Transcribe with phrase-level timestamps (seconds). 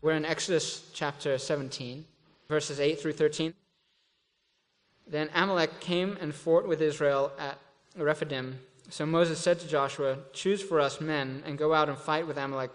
[0.00, 2.04] We're in Exodus chapter 17,
[2.48, 3.52] verses 8 through 13.
[5.08, 7.58] Then Amalek came and fought with Israel at
[7.96, 8.60] Rephidim.
[8.90, 12.38] So Moses said to Joshua, Choose for us men and go out and fight with
[12.38, 12.70] Amalek.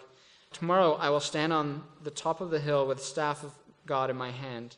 [0.52, 3.54] Tomorrow I will stand on the top of the hill with the staff of
[3.86, 4.76] God in my hand.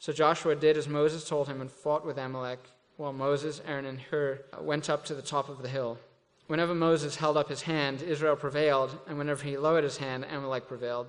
[0.00, 2.58] So Joshua did as Moses told him and fought with Amalek,
[2.96, 6.00] while Moses, Aaron, and Hur went up to the top of the hill.
[6.48, 10.66] Whenever Moses held up his hand, Israel prevailed, and whenever he lowered his hand, Amalek
[10.66, 11.06] prevailed.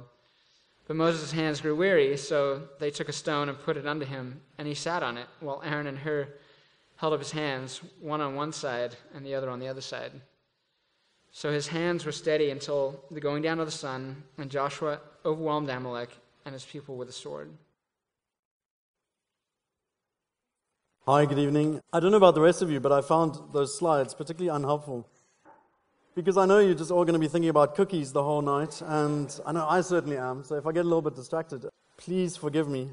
[0.88, 4.42] But Moses' hands grew weary, so they took a stone and put it under him,
[4.58, 6.28] and he sat on it, while Aaron and Hur
[6.98, 10.12] held up his hands, one on one side and the other on the other side.
[11.32, 15.70] So his hands were steady until the going down of the sun, and Joshua overwhelmed
[15.70, 16.10] Amalek
[16.46, 17.52] and his people with a sword.
[21.08, 21.82] Hi, good evening.
[21.92, 25.08] I don't know about the rest of you, but I found those slides particularly unhelpful.
[26.14, 28.82] Because I know you're just all going to be thinking about cookies the whole night,
[28.86, 30.44] and I know I certainly am.
[30.44, 31.66] So if I get a little bit distracted,
[31.96, 32.90] please forgive me.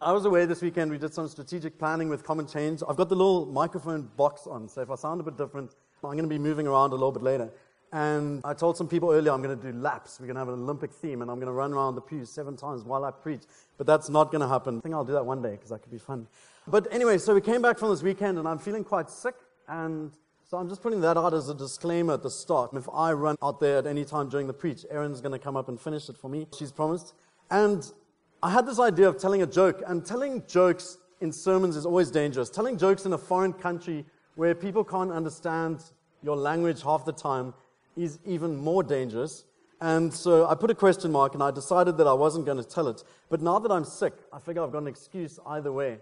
[0.00, 0.90] I was away this weekend.
[0.90, 2.82] We did some strategic planning with Common Change.
[2.88, 6.10] I've got the little microphone box on, so if I sound a bit different, I'm
[6.10, 7.50] going to be moving around a little bit later.
[7.92, 10.18] And I told some people earlier I'm going to do laps.
[10.18, 12.30] We're going to have an Olympic theme, and I'm going to run around the pews
[12.30, 13.42] seven times while I preach.
[13.78, 14.78] But that's not going to happen.
[14.78, 16.26] I think I'll do that one day because that could be fun.
[16.66, 19.36] But anyway, so we came back from this weekend, and I'm feeling quite sick.
[19.68, 20.10] And
[20.46, 22.74] so I'm just putting that out as a disclaimer at the start.
[22.74, 25.56] If I run out there at any time during the preach, Erin's going to come
[25.56, 26.46] up and finish it for me.
[26.56, 27.14] She's promised.
[27.50, 27.90] And
[28.42, 32.10] I had this idea of telling a joke, and telling jokes in sermons is always
[32.10, 32.50] dangerous.
[32.50, 35.82] Telling jokes in a foreign country where people can't understand
[36.22, 37.54] your language half the time
[37.96, 39.44] is even more dangerous.
[39.80, 42.68] And so I put a question mark and I decided that I wasn't going to
[42.68, 43.02] tell it.
[43.30, 45.98] But now that I'm sick, I figure I've got an excuse either way.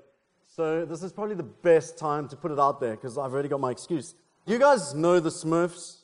[0.47, 3.49] So this is probably the best time to put it out there because I've already
[3.49, 4.15] got my excuse.
[4.47, 5.98] You guys know the Smurfs?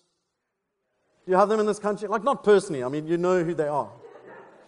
[1.26, 2.08] Do you have them in this country?
[2.08, 3.90] Like, not personally, I mean, you know who they are.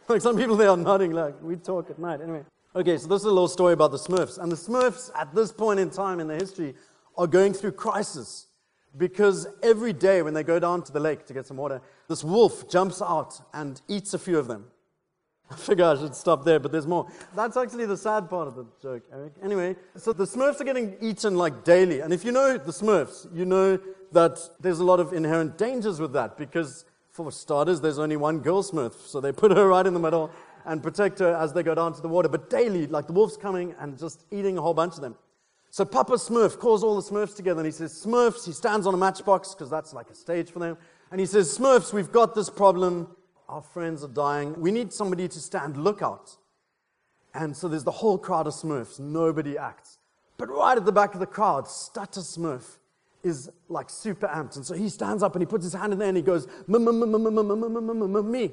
[0.08, 2.20] Like some people they are nodding, like we talk at night.
[2.20, 2.44] Anyway.
[2.74, 4.38] Okay, so this is a little story about the Smurfs.
[4.38, 6.74] And the Smurfs, at this point in time in their history,
[7.16, 8.48] are going through crisis
[8.96, 12.24] because every day when they go down to the lake to get some water, this
[12.24, 14.66] wolf jumps out and eats a few of them.
[15.52, 17.08] I figure I should stop there, but there's more.
[17.34, 19.32] That's actually the sad part of the joke, Eric.
[19.42, 22.00] Anyway, so the Smurfs are getting eaten like daily.
[22.00, 23.78] And if you know the Smurfs, you know
[24.12, 28.38] that there's a lot of inherent dangers with that because for starters, there's only one
[28.38, 30.30] girl Smurf, so they put her right in the middle
[30.64, 32.28] and protect her as they go down to the water.
[32.28, 35.16] But daily, like the wolf's coming and just eating a whole bunch of them.
[35.70, 38.94] So Papa Smurf calls all the Smurfs together and he says, Smurfs, he stands on
[38.94, 40.76] a matchbox because that's like a stage for them.
[41.10, 43.08] And he says, Smurfs, we've got this problem.
[43.50, 44.54] Our friends are dying.
[44.60, 46.36] We need somebody to stand lookout.
[47.34, 49.00] And so there's the whole crowd of Smurfs.
[49.00, 49.98] Nobody acts.
[50.36, 52.78] But right at the back of the crowd, Stutter Smurf
[53.24, 54.54] is like super amped.
[54.54, 56.46] And so he stands up and he puts his hand in there and he goes,
[56.68, 58.52] me.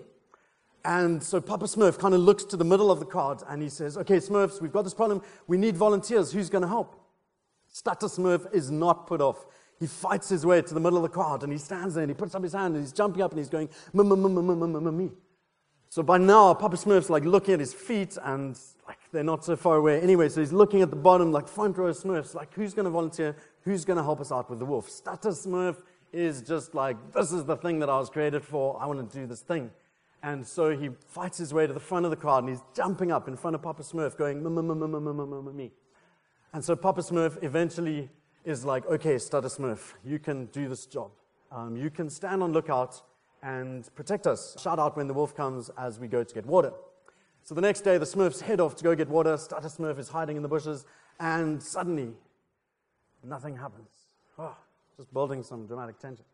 [0.84, 3.70] And so Papa Smurf kind of looks to the middle of the crowd and he
[3.70, 5.22] says, Okay, Smurfs, we've got this problem.
[5.46, 6.32] We need volunteers.
[6.32, 7.00] Who's going to help?
[7.68, 9.46] Stutter Smurf is not put off.
[9.80, 12.10] He fights his way to the middle of the crowd and he stands there and
[12.10, 15.12] he puts up his hand and he's jumping up and he's going, me.
[15.90, 19.56] So by now, Papa Smurf's like looking at his feet and like they're not so
[19.56, 20.30] far away anyway.
[20.30, 23.36] So he's looking at the bottom, like front row Smurfs, like who's going to volunteer?
[23.62, 24.90] Who's going to help us out with the wolf?
[24.90, 25.78] Stutter Smurf
[26.12, 28.82] is just like, this is the thing that I was created for.
[28.82, 29.72] I want to do this thing.
[30.24, 33.12] And so he fights his way to the front of the crowd and he's jumping
[33.12, 34.44] up in front of Papa Smurf going,
[35.56, 35.72] me.
[36.54, 38.10] And so Papa Smurf eventually
[38.48, 41.12] is like, okay, Stutter Smurf, you can do this job.
[41.52, 43.02] Um, you can stand on lookout
[43.44, 44.56] and protect us.
[44.60, 46.72] Shout out when the wolf comes as we go to get water.
[47.44, 49.38] So the next day, the Smurfs head off to go get water.
[49.38, 50.86] Stutter Smurf is hiding in the bushes,
[51.20, 52.14] and suddenly
[53.24, 53.90] Nothing happens.
[54.40, 54.56] Oh,
[54.96, 56.26] just building some dramatic tension.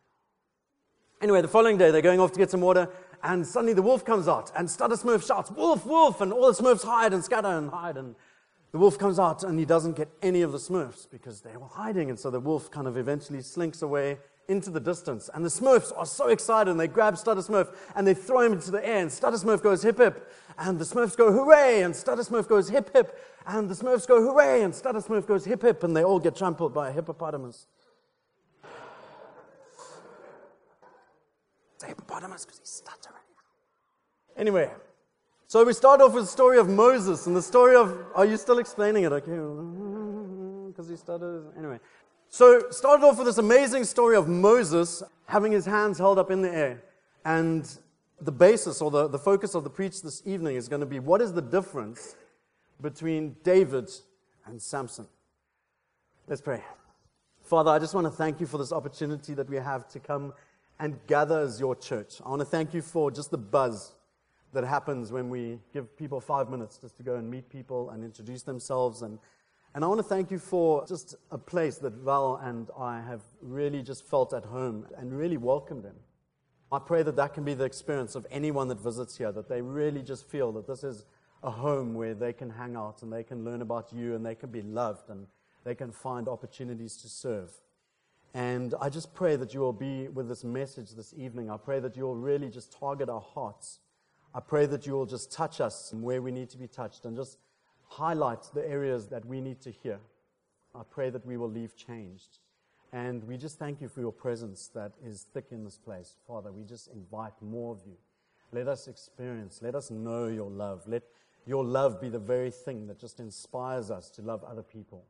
[1.21, 2.89] Anyway, the following day, they're going off to get some water,
[3.23, 6.19] and suddenly the wolf comes out, and Stutter Smurf shouts, Wolf, wolf!
[6.21, 7.97] And all the Smurfs hide and scatter and hide.
[7.97, 8.15] And
[8.73, 11.67] the wolf comes out, and he doesn't get any of the Smurfs because they were
[11.67, 12.09] hiding.
[12.09, 14.17] And so the wolf kind of eventually slinks away
[14.47, 15.29] into the distance.
[15.31, 18.53] And the Smurfs are so excited, and they grab Stutter Smurf and they throw him
[18.53, 18.97] into the air.
[18.97, 20.27] And Stutter Smurf goes hip hip,
[20.57, 23.15] and the Smurfs go hooray, and Stutter Smurf goes hip hip,
[23.45, 26.35] and the Smurfs go hooray, and Stutter Smurf goes hip hip, and they all get
[26.35, 27.67] trampled by a hippopotamus.
[31.75, 33.21] It's a hippopotamus because he's stuttering.
[34.35, 34.71] Anyway,
[35.53, 37.95] so we start off with the story of Moses and the story of.
[38.15, 39.11] Are you still explaining it?
[39.11, 39.29] Okay,
[40.65, 41.43] because he started.
[41.55, 41.79] Anyway,
[42.27, 46.41] so started off with this amazing story of Moses having his hands held up in
[46.41, 46.81] the air,
[47.23, 47.69] and
[48.19, 50.97] the basis or the, the focus of the preach this evening is going to be
[50.97, 52.15] what is the difference
[52.81, 53.91] between David
[54.47, 55.05] and Samson.
[56.27, 56.63] Let's pray.
[57.43, 60.33] Father, I just want to thank you for this opportunity that we have to come
[60.79, 62.21] and gather as your church.
[62.25, 63.93] I want to thank you for just the buzz
[64.53, 68.03] that happens when we give people five minutes just to go and meet people and
[68.03, 69.01] introduce themselves.
[69.01, 69.19] And,
[69.73, 73.21] and I want to thank you for just a place that Val and I have
[73.41, 75.95] really just felt at home and really welcomed in.
[76.71, 79.61] I pray that that can be the experience of anyone that visits here, that they
[79.61, 81.05] really just feel that this is
[81.43, 84.33] a home where they can hang out and they can learn about you and they
[84.33, 85.27] can be loved and
[85.63, 87.51] they can find opportunities to serve.
[88.33, 91.51] And I just pray that you will be with this message this evening.
[91.51, 93.79] I pray that you will really just target our hearts.
[94.35, 97.15] I pray that you will just touch us where we need to be touched and
[97.15, 97.37] just
[97.87, 99.99] highlight the areas that we need to hear.
[100.73, 102.39] I pray that we will leave changed.
[102.91, 106.15] And we just thank you for your presence that is thick in this place.
[106.27, 107.97] Father, we just invite more of you.
[108.51, 110.83] Let us experience, let us know your love.
[110.87, 111.03] Let
[111.45, 115.05] your love be the very thing that just inspires us to love other people.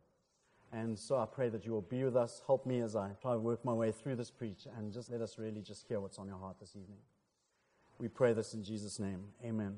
[0.71, 2.41] And so I pray that you will be with us.
[2.45, 5.21] Help me as I try to work my way through this preach and just let
[5.21, 6.99] us really just hear what's on your heart this evening.
[8.03, 9.23] We pray this in Jesus' name.
[9.45, 9.77] Amen.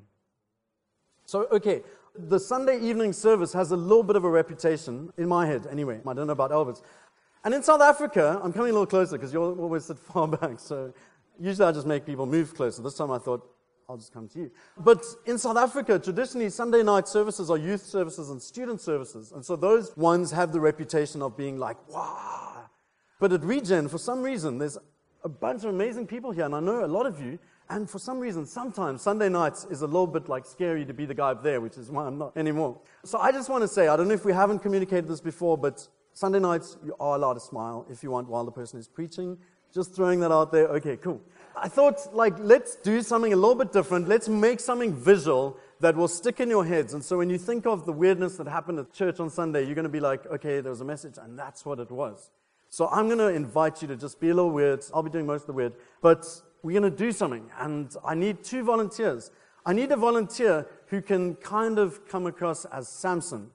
[1.25, 1.83] So, okay,
[2.17, 6.01] the Sunday evening service has a little bit of a reputation, in my head anyway.
[6.07, 6.81] I don't know about Albert's.
[7.43, 10.59] And in South Africa, I'm coming a little closer because you're always sit far back.
[10.59, 10.91] So
[11.39, 12.81] usually I just make people move closer.
[12.81, 13.47] This time I thought,
[13.87, 14.51] I'll just come to you.
[14.75, 19.33] But in South Africa, traditionally, Sunday night services are youth services and student services.
[19.33, 22.65] And so those ones have the reputation of being like, wow.
[23.19, 24.79] But at Regen, for some reason, there's
[25.23, 27.37] a bunch of amazing people here, and I know a lot of you.
[27.69, 31.05] And for some reason, sometimes Sunday nights is a little bit like scary to be
[31.05, 32.79] the guy up there, which is why I'm not anymore.
[33.03, 35.57] So I just want to say, I don't know if we haven't communicated this before,
[35.57, 38.87] but Sunday nights, you are allowed to smile if you want while the person is
[38.87, 39.37] preaching.
[39.73, 40.67] Just throwing that out there.
[40.67, 41.21] Okay, cool.
[41.57, 44.07] I thought, like, let's do something a little bit different.
[44.07, 46.93] Let's make something visual that will stick in your heads.
[46.93, 49.75] And so when you think of the weirdness that happened at church on Sunday, you're
[49.75, 52.29] going to be like, okay, there was a message, and that's what it was.
[52.69, 54.83] So I'm going to invite you to just be a little weird.
[54.93, 55.73] I'll be doing most of the weird.
[56.01, 56.25] But
[56.65, 57.47] we're going to do something.
[57.59, 59.29] And I need two volunteers.
[59.67, 63.51] I need a volunteer who can kind of come across as Samson.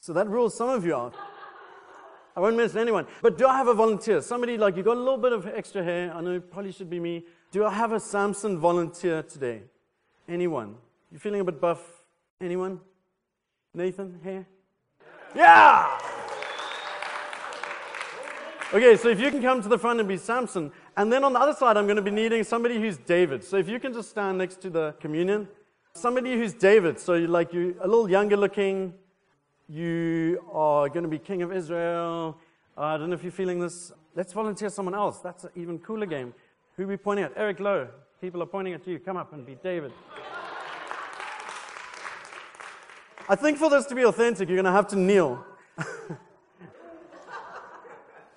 [0.00, 1.14] So that rules some of you out.
[2.36, 3.06] I won't mention anyone.
[3.22, 4.20] But do I have a volunteer?
[4.22, 6.12] Somebody like, you got a little bit of extra hair.
[6.12, 7.24] I know it probably should be me.
[7.52, 9.62] Do I have a Samson volunteer today?
[10.28, 10.74] Anyone?
[11.12, 11.80] You feeling a bit buff?
[12.40, 12.80] Anyone?
[13.72, 14.46] Nathan, hair?
[15.32, 15.96] Yeah!
[18.70, 20.70] Okay, so if you can come to the front and be Samson.
[20.94, 23.42] And then on the other side, I'm going to be needing somebody who's David.
[23.42, 25.48] So if you can just stand next to the communion.
[25.94, 26.98] Somebody who's David.
[26.98, 28.92] So you're like you a little younger looking,
[29.70, 32.36] you are going to be king of Israel.
[32.76, 33.90] Uh, I don't know if you're feeling this.
[34.14, 35.20] Let's volunteer someone else.
[35.20, 36.34] That's an even cooler game.
[36.76, 37.32] Who are we pointing at?
[37.36, 37.88] Eric Lowe.
[38.20, 38.98] People are pointing at you.
[38.98, 39.92] Come up and be David.
[43.30, 45.42] I think for this to be authentic, you're going to have to kneel.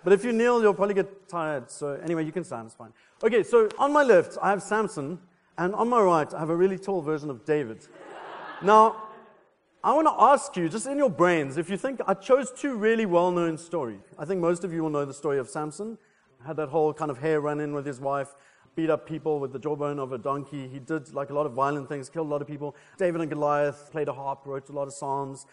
[0.03, 1.69] but if you kneel, you'll probably get tired.
[1.69, 2.91] So, anyway, you can stand, it's fine.
[3.23, 5.19] Okay, so on my left, I have Samson,
[5.57, 7.85] and on my right, I have a really tall version of David.
[8.63, 8.95] now,
[9.83, 12.75] I want to ask you, just in your brains, if you think I chose two
[12.75, 14.01] really well known stories.
[14.17, 15.97] I think most of you will know the story of Samson.
[16.45, 18.35] Had that whole kind of hair run in with his wife,
[18.75, 20.67] beat up people with the jawbone of a donkey.
[20.67, 22.75] He did like a lot of violent things, killed a lot of people.
[22.97, 25.47] David and Goliath played a harp, wrote a lot of psalms.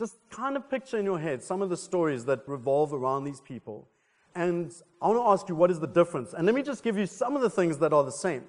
[0.00, 3.42] Just kind of picture in your head some of the stories that revolve around these
[3.42, 3.86] people.
[4.34, 6.32] And I want to ask you, what is the difference?
[6.32, 8.44] And let me just give you some of the things that are the same.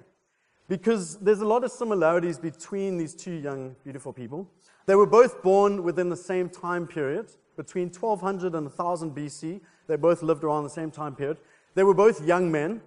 [0.66, 4.48] Because there's a lot of similarities between these two young, beautiful people.
[4.86, 9.60] They were both born within the same time period, between 1200 and 1000 BC.
[9.88, 11.36] They both lived around the same time period.
[11.74, 12.80] They were both young men.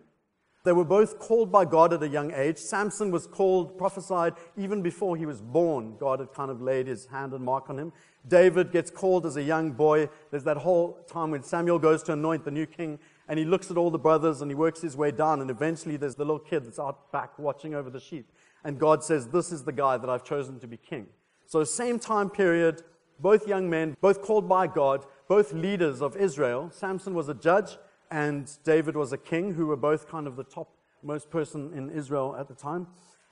[0.66, 2.58] They were both called by God at a young age.
[2.58, 5.96] Samson was called, prophesied, even before he was born.
[6.00, 7.94] God had kind of laid his hand and mark on him.
[8.28, 10.10] David gets called as a young boy.
[10.32, 13.70] There's that whole time when Samuel goes to anoint the new king, and he looks
[13.70, 16.40] at all the brothers and he works his way down, and eventually there's the little
[16.40, 18.32] kid that's out back watching over the sheep.
[18.64, 21.06] And God says, This is the guy that I've chosen to be king.
[21.46, 22.82] So, same time period,
[23.20, 26.72] both young men, both called by God, both leaders of Israel.
[26.74, 27.78] Samson was a judge,
[28.12, 30.70] and David was a king, who were both kind of the top
[31.04, 32.88] most person in Israel at the time.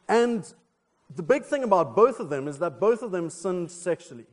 [0.08, 0.52] And
[1.16, 4.26] the big thing about both of them is that both of them sinned sexually.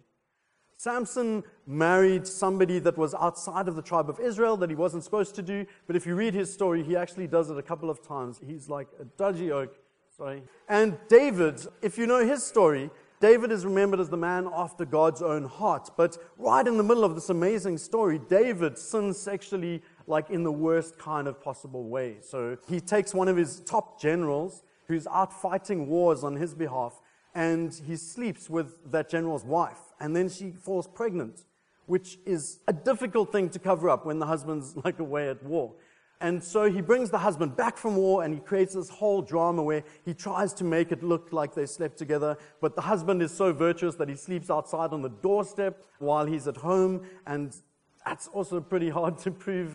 [0.76, 5.34] Samson married somebody that was outside of the tribe of Israel that he wasn't supposed
[5.34, 8.06] to do, but if you read his story, he actually does it a couple of
[8.06, 8.40] times.
[8.46, 9.76] He's like a dodgy oak.
[10.16, 10.42] Sorry.
[10.68, 15.20] And David, if you know his story, David is remembered as the man after God's
[15.20, 15.90] own heart.
[15.98, 20.52] But right in the middle of this amazing story, David sins sexually, like in the
[20.52, 22.18] worst kind of possible way.
[22.22, 27.00] So he takes one of his top generals who's out fighting wars on his behalf,
[27.34, 29.78] and he sleeps with that general's wife.
[30.00, 31.44] And then she falls pregnant,
[31.86, 35.74] which is a difficult thing to cover up when the husband's like away at war.
[36.22, 39.62] And so he brings the husband back from war and he creates this whole drama
[39.62, 42.36] where he tries to make it look like they slept together.
[42.60, 46.46] But the husband is so virtuous that he sleeps outside on the doorstep while he's
[46.46, 47.06] at home.
[47.26, 47.56] And
[48.04, 49.74] that's also pretty hard to prove.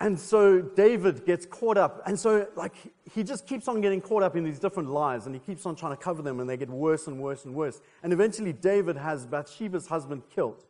[0.00, 2.02] And so David gets caught up.
[2.06, 2.74] And so, like,
[3.14, 5.76] he just keeps on getting caught up in these different lies and he keeps on
[5.76, 7.82] trying to cover them and they get worse and worse and worse.
[8.02, 10.64] And eventually, David has Bathsheba's husband killed.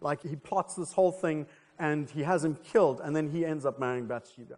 [0.00, 1.46] Like, he plots this whole thing
[1.78, 4.56] and he has him killed, and then he ends up marrying Bathsheba.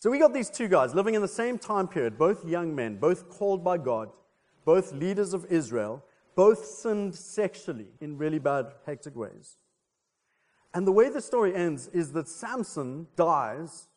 [0.00, 2.96] So we got these two guys living in the same time period, both young men,
[2.96, 4.10] both called by God,
[4.64, 6.02] both leaders of Israel,
[6.34, 9.56] both sinned sexually in really bad, hectic ways.
[10.74, 13.88] And the way the story ends is that Samson dies.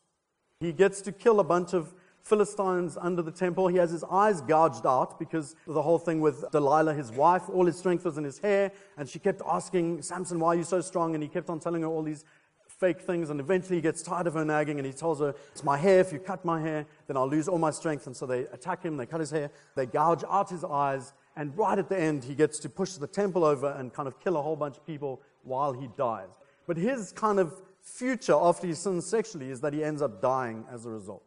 [0.60, 3.68] He gets to kill a bunch of Philistines under the temple.
[3.68, 7.66] He has his eyes gouged out because the whole thing with Delilah, his wife, all
[7.66, 8.72] his strength was in his hair.
[8.98, 11.16] And she kept asking, Samson, why are you so strong?
[11.16, 12.24] And he kept on telling her all these
[12.68, 13.30] fake things.
[13.30, 16.00] And eventually he gets tired of her nagging and he tells her, It's my hair.
[16.00, 18.08] If you cut my hair, then I'll lose all my strength.
[18.08, 21.14] And so they attack him, they cut his hair, they gouge out his eyes.
[21.36, 24.20] And right at the end, he gets to push the temple over and kind of
[24.20, 26.28] kill a whole bunch of people while he dies.
[26.72, 30.64] But his kind of future after he sins sexually is that he ends up dying
[30.72, 31.26] as a result.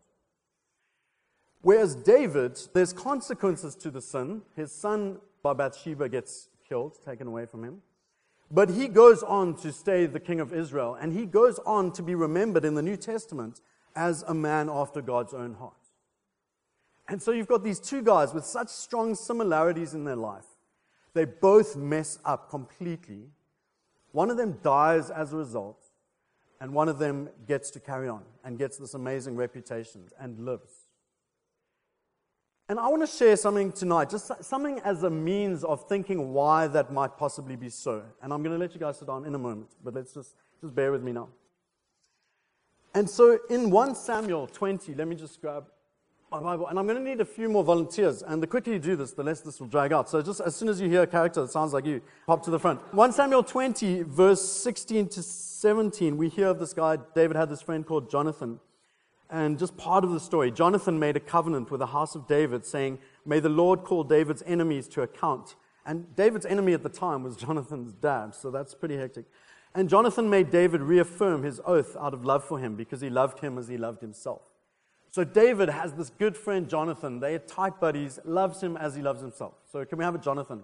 [1.61, 4.41] Whereas David, there's consequences to the sin.
[4.57, 7.83] His son by Bathsheba gets killed, taken away from him.
[8.51, 12.03] But he goes on to stay the king of Israel, and he goes on to
[12.03, 13.61] be remembered in the New Testament
[13.95, 15.75] as a man after God's own heart.
[17.07, 20.47] And so you've got these two guys with such strong similarities in their life.
[21.13, 23.29] They both mess up completely.
[24.14, 25.88] One of them dies as a result,
[26.61, 30.71] and one of them gets to carry on and gets this amazing reputation and lives.
[32.68, 36.68] And I want to share something tonight, just something as a means of thinking why
[36.68, 38.04] that might possibly be so.
[38.23, 40.37] And I'm going to let you guys sit down in a moment, but let's just,
[40.61, 41.30] just bear with me now.
[42.94, 45.64] And so in 1 Samuel 20, let me just grab
[46.43, 48.23] my Bible, and I'm going to need a few more volunteers.
[48.23, 50.09] And the quicker you do this, the less this will drag out.
[50.09, 52.50] So just as soon as you hear a character that sounds like you, pop to
[52.50, 52.81] the front.
[52.95, 57.62] 1 Samuel 20, verse 16 to 17, we hear of this guy, David had this
[57.62, 58.59] friend called Jonathan.
[59.31, 62.64] And just part of the story Jonathan made a covenant with the house of David,
[62.64, 65.57] saying, May the Lord call David's enemies to account.
[65.87, 69.26] And David's enemy at the time was Jonathan's dad, so that's pretty hectic.
[69.75, 73.41] And Jonathan made David reaffirm his oath out of love for him because he loved
[73.41, 74.43] him as he loved himself.
[75.14, 77.21] So David has this good friend, Jonathan.
[77.21, 79.52] They are tight buddies, loves him as he loves himself.
[79.71, 80.62] So can we have a Jonathan?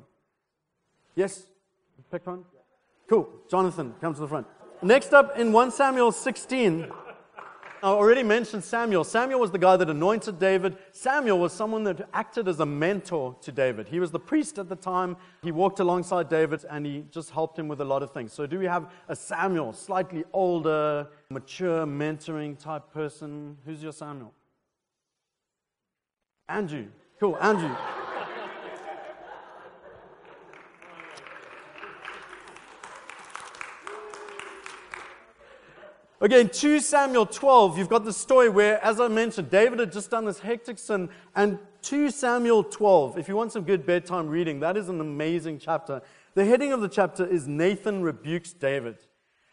[1.15, 1.47] Yes?
[2.11, 2.45] Pick one?
[3.09, 3.29] Cool.
[3.49, 4.49] Jonathan, come to the front.
[4.83, 6.91] Next up in 1 Samuel 16.
[7.81, 9.05] I already mentioned Samuel.
[9.05, 10.77] Samuel was the guy that anointed David.
[10.91, 13.87] Samuel was someone that acted as a mentor to David.
[13.87, 15.17] He was the priest at the time.
[15.45, 18.33] He walked alongside David and he just helped him with a lot of things.
[18.33, 23.57] So, do we have a Samuel, slightly older, mature, mentoring type person?
[23.65, 24.35] Who's your Samuel?
[26.51, 26.87] Andrew.
[27.21, 27.75] Cool, Andrew.
[36.23, 39.91] Okay, in 2 Samuel 12, you've got the story where, as I mentioned, David had
[39.91, 41.09] just done this hectic sin.
[41.35, 45.61] And 2 Samuel 12, if you want some good bedtime reading, that is an amazing
[45.61, 46.03] chapter.
[46.35, 48.99] The heading of the chapter is Nathan rebukes David.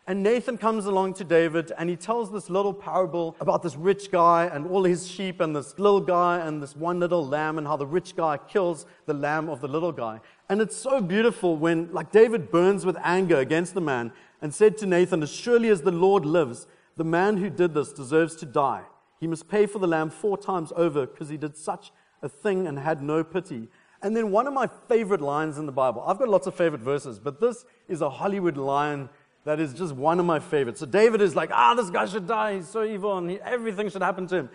[0.09, 4.09] And Nathan comes along to David and he tells this little parable about this rich
[4.09, 7.67] guy and all his sheep and this little guy and this one little lamb and
[7.67, 10.21] how the rich guy kills the lamb of the little guy.
[10.47, 14.77] And it's so beautiful when, like, David burns with anger against the man and said
[14.77, 18.45] to Nathan, As surely as the Lord lives, the man who did this deserves to
[18.45, 18.83] die.
[19.19, 22.65] He must pay for the lamb four times over because he did such a thing
[22.65, 23.67] and had no pity.
[24.01, 26.81] And then one of my favorite lines in the Bible, I've got lots of favorite
[26.81, 29.09] verses, but this is a Hollywood line
[29.47, 30.81] that is just one of my favorites.
[30.81, 32.55] So David is like, ah, this guy should die.
[32.55, 34.49] He's so evil and he, everything should happen to him.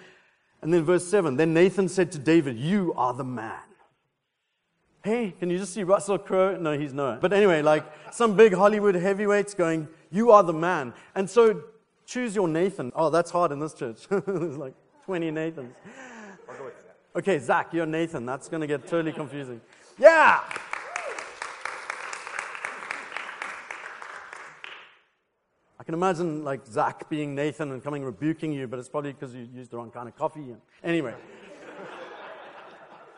[0.60, 3.58] And then verse 7 Then Nathan said to David, You are the man.
[5.02, 6.58] Hey, can you just see Russell Crowe?
[6.58, 7.22] No, he's not.
[7.22, 10.92] But anyway, like some big Hollywood heavyweights going, You are the man.
[11.14, 11.62] And so
[12.04, 12.92] choose your Nathan.
[12.94, 14.06] Oh, that's hard in this church.
[14.10, 14.74] There's like
[15.06, 15.74] 20 Nathans.
[17.16, 18.26] Okay, Zach, you're Nathan.
[18.26, 19.62] That's going to get totally confusing.
[19.98, 20.42] Yeah!
[25.82, 29.34] I can imagine like Zach being Nathan and coming rebuking you, but it's probably because
[29.34, 30.54] you used the wrong kind of coffee.
[30.84, 31.12] Anyway.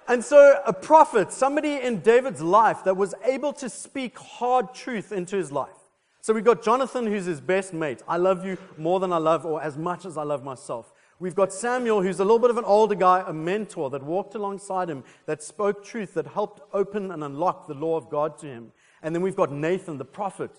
[0.09, 5.12] And so, a prophet, somebody in David's life that was able to speak hard truth
[5.12, 5.76] into his life.
[6.23, 8.02] So, we've got Jonathan, who's his best mate.
[8.09, 10.90] I love you more than I love, or as much as I love myself.
[11.18, 14.35] We've got Samuel, who's a little bit of an older guy, a mentor that walked
[14.37, 18.47] alongside him, that spoke truth, that helped open and unlock the law of God to
[18.47, 18.73] him.
[19.02, 20.50] And then we've got Nathan, the prophet,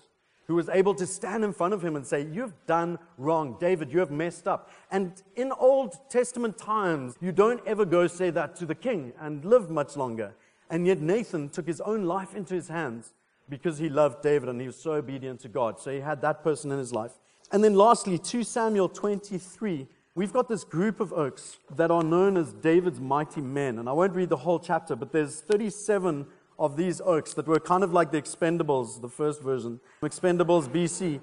[0.46, 3.56] who was able to stand in front of him and say, You've done wrong.
[3.58, 4.70] David, you have messed up.
[4.90, 9.44] And in Old Testament times, you don't ever go say that to the king and
[9.44, 10.34] live much longer.
[10.70, 13.12] And yet Nathan took his own life into his hands
[13.48, 15.80] because he loved David and he was so obedient to God.
[15.80, 17.12] So he had that person in his life.
[17.52, 19.86] And then lastly, 2 Samuel 23,
[20.16, 23.78] we've got this group of oaks that are known as David's mighty men.
[23.78, 26.26] And I won't read the whole chapter, but there's 37
[26.58, 31.20] of these oaks that were kind of like the Expendables, the first version, Expendables BC.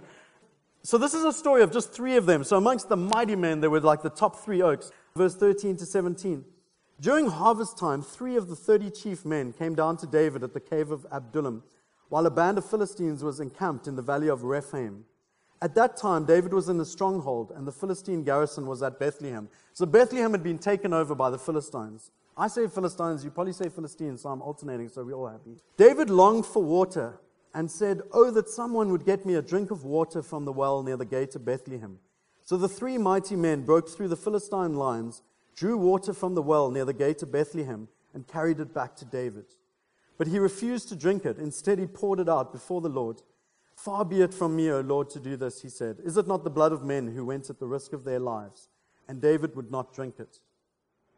[0.83, 2.43] So this is a story of just three of them.
[2.43, 4.91] So amongst the mighty men, there were like the top three oaks.
[5.15, 6.43] Verse 13 to 17.
[6.99, 10.59] During harvest time, three of the 30 chief men came down to David at the
[10.59, 11.63] cave of Adullam,
[12.09, 15.05] while a band of Philistines was encamped in the valley of Rephaim.
[15.61, 19.49] At that time, David was in the stronghold, and the Philistine garrison was at Bethlehem.
[19.73, 22.11] So Bethlehem had been taken over by the Philistines.
[22.35, 25.57] I say Philistines, you probably say Philistines, so I'm alternating, so we're all happy.
[25.77, 27.19] David longed for water
[27.53, 30.81] and said, Oh, that someone would get me a drink of water from the well
[30.81, 31.99] near the gate of Bethlehem.
[32.41, 35.21] So the three mighty men broke through the Philistine lines,
[35.55, 39.05] drew water from the well near the gate of Bethlehem, and carried it back to
[39.05, 39.45] David.
[40.17, 41.37] But he refused to drink it.
[41.37, 43.21] Instead, he poured it out before the Lord.
[43.75, 45.97] Far be it from me, O Lord, to do this, he said.
[46.03, 48.69] Is it not the blood of men who went at the risk of their lives?
[49.07, 50.39] And David would not drink it.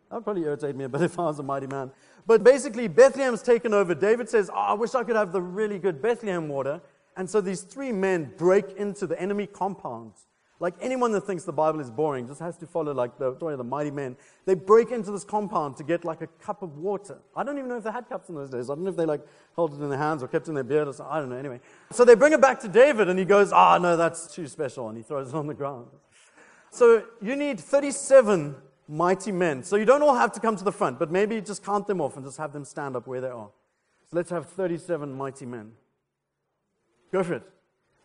[0.09, 1.91] That would probably irritate me a bit if I was a mighty man.
[2.27, 3.93] But basically, Bethlehem's taken over.
[3.93, 6.81] David says, oh, I wish I could have the really good Bethlehem water.
[7.17, 10.25] And so these three men break into the enemy compounds.
[10.59, 13.53] Like anyone that thinks the Bible is boring just has to follow like the story
[13.53, 14.15] of the mighty men.
[14.45, 17.19] They break into this compound to get like a cup of water.
[17.35, 18.69] I don't even know if they had cups in those days.
[18.69, 19.21] I don't know if they like
[19.55, 21.13] held it in their hands or kept it in their beard or something.
[21.13, 21.35] I don't know.
[21.35, 21.59] Anyway,
[21.91, 24.47] so they bring it back to David and he goes, "Ah, oh, no, that's too
[24.47, 25.87] special," and he throws it on the ground.
[26.71, 28.55] So you need 37
[28.87, 29.63] mighty men.
[29.63, 32.01] So you don't all have to come to the front, but maybe just count them
[32.01, 33.49] off and just have them stand up where they are.
[34.09, 35.71] So let's have 37 mighty men.
[37.11, 37.43] Go for it.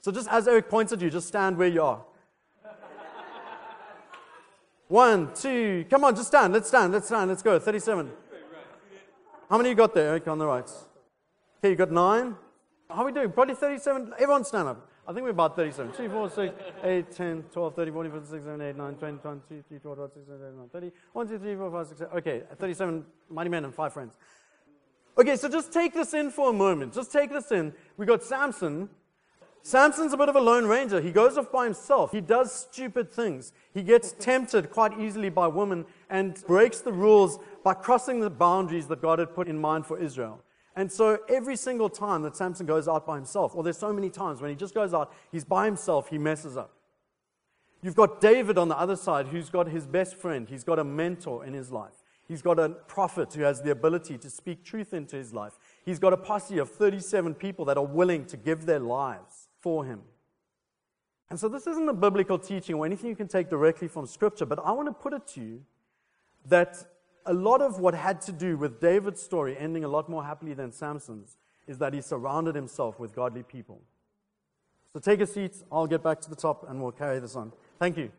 [0.00, 2.02] So just as Eric points at you, just stand where you are.
[4.88, 6.52] One, two, come on, just stand.
[6.52, 6.92] Let's stand.
[6.92, 7.28] Let's stand.
[7.28, 7.58] Let's go.
[7.60, 8.10] 37.
[9.48, 10.68] How many you got there, Eric, on the right?
[11.58, 12.34] Okay, you got nine.
[12.88, 13.30] How are we doing?
[13.30, 14.14] Probably 37.
[14.14, 14.89] Everyone stand up.
[15.10, 15.92] I think we're about 37.
[15.96, 19.40] 2, 4, 6, 8, 10, 12, 13, 14, 15, 16, 17, 18, 19, 20, 21,
[19.40, 20.92] 22, 23, 24, 25, 26, 27, 28, 30.
[21.12, 22.18] 1, 2, 3, 4, 5, 6, 7.
[22.18, 24.16] Okay, 37 mighty men and five friends.
[25.18, 26.94] Okay, so just take this in for a moment.
[26.94, 27.72] Just take this in.
[27.96, 28.88] We got Samson.
[29.62, 31.00] Samson's a bit of a lone ranger.
[31.00, 32.12] He goes off by himself.
[32.12, 33.52] He does stupid things.
[33.74, 38.86] He gets tempted quite easily by women and breaks the rules by crossing the boundaries
[38.86, 40.40] that God had put in mind for Israel.
[40.80, 44.08] And so every single time that Samson goes out by himself, or there's so many
[44.08, 46.72] times when he just goes out, he's by himself, he messes up.
[47.82, 50.84] You've got David on the other side who's got his best friend, he's got a
[50.84, 52.02] mentor in his life.
[52.26, 55.58] He's got a prophet who has the ability to speak truth into his life.
[55.84, 59.84] He's got a posse of 37 people that are willing to give their lives for
[59.84, 60.00] him.
[61.28, 64.46] And so this isn't a biblical teaching or anything you can take directly from Scripture,
[64.46, 65.60] but I want to put it to you
[66.46, 66.86] that
[67.26, 70.54] a lot of what had to do with David's story ending a lot more happily
[70.54, 73.80] than Samson's is that he surrounded himself with godly people.
[74.92, 75.56] So take a seat.
[75.70, 77.52] I'll get back to the top and we'll carry this on.
[77.78, 78.10] Thank you.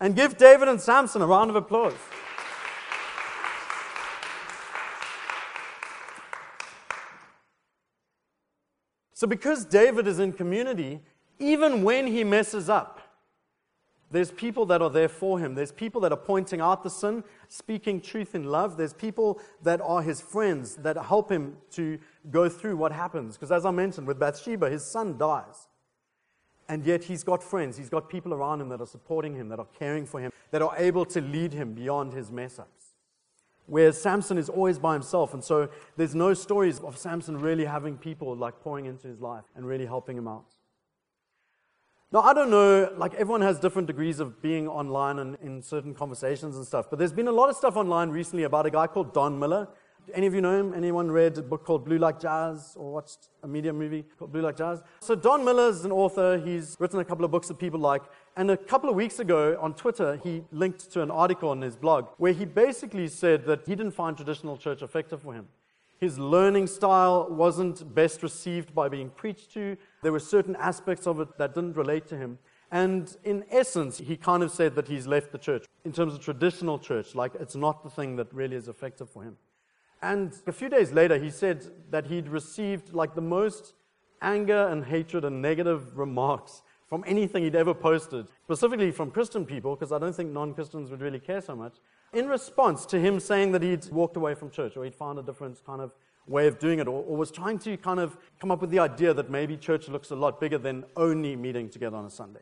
[0.00, 1.94] And give David and Samson a round of applause.
[9.12, 11.00] So, because David is in community,
[11.40, 12.97] even when he messes up,
[14.10, 15.54] there's people that are there for him.
[15.54, 18.76] There's people that are pointing out the sin, speaking truth in love.
[18.76, 21.98] There's people that are his friends that help him to
[22.30, 23.36] go through what happens.
[23.36, 25.68] Because as I mentioned with Bathsheba, his son dies.
[26.70, 27.76] And yet he's got friends.
[27.76, 30.62] He's got people around him that are supporting him, that are caring for him, that
[30.62, 32.94] are able to lead him beyond his mess ups.
[33.66, 35.34] Whereas Samson is always by himself.
[35.34, 35.68] And so
[35.98, 39.84] there's no stories of Samson really having people like pouring into his life and really
[39.84, 40.46] helping him out.
[42.10, 45.94] Now, I don't know, like everyone has different degrees of being online and in certain
[45.94, 48.86] conversations and stuff, but there's been a lot of stuff online recently about a guy
[48.86, 49.68] called Don Miller.
[50.14, 50.72] Any of you know him?
[50.72, 54.40] Anyone read a book called Blue Like Jazz or watched a media movie called Blue
[54.40, 54.80] Like Jazz?
[55.00, 56.38] So, Don Miller is an author.
[56.42, 58.00] He's written a couple of books that people like.
[58.38, 61.76] And a couple of weeks ago on Twitter, he linked to an article on his
[61.76, 65.46] blog where he basically said that he didn't find traditional church effective for him.
[65.98, 69.76] His learning style wasn't best received by being preached to.
[70.02, 72.38] There were certain aspects of it that didn't relate to him.
[72.70, 76.20] And in essence, he kind of said that he's left the church in terms of
[76.20, 79.36] traditional church, like it's not the thing that really is effective for him.
[80.02, 83.74] And a few days later, he said that he'd received like the most
[84.22, 89.74] anger and hatred and negative remarks from anything he'd ever posted, specifically from Christian people,
[89.74, 91.74] because I don't think non Christians would really care so much,
[92.12, 95.22] in response to him saying that he'd walked away from church or he'd found a
[95.22, 95.92] different kind of
[96.26, 98.78] way of doing it, or, or, was trying to kind of come up with the
[98.78, 102.40] idea that maybe church looks a lot bigger than only meeting together on a Sunday.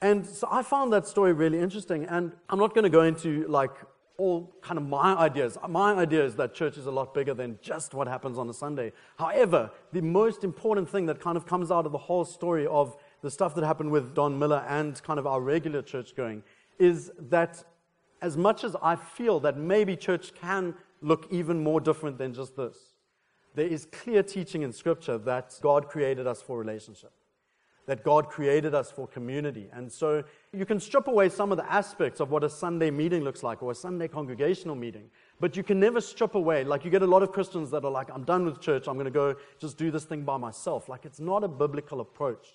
[0.00, 3.46] And so I found that story really interesting, and I'm not going to go into
[3.48, 3.72] like
[4.16, 5.56] all kind of my ideas.
[5.68, 8.52] My idea is that church is a lot bigger than just what happens on a
[8.52, 8.92] Sunday.
[9.16, 12.96] However, the most important thing that kind of comes out of the whole story of
[13.22, 16.42] the stuff that happened with Don Miller and kind of our regular church going
[16.80, 17.64] is that
[18.20, 22.56] as much as I feel that maybe church can look even more different than just
[22.56, 22.76] this,
[23.54, 27.12] there is clear teaching in Scripture that God created us for relationship,
[27.86, 29.68] that God created us for community.
[29.72, 33.24] And so you can strip away some of the aspects of what a Sunday meeting
[33.24, 36.64] looks like or a Sunday congregational meeting, but you can never strip away.
[36.64, 38.94] Like you get a lot of Christians that are like, I'm done with church, I'm
[38.94, 40.88] going to go just do this thing by myself.
[40.88, 42.46] Like it's not a biblical approach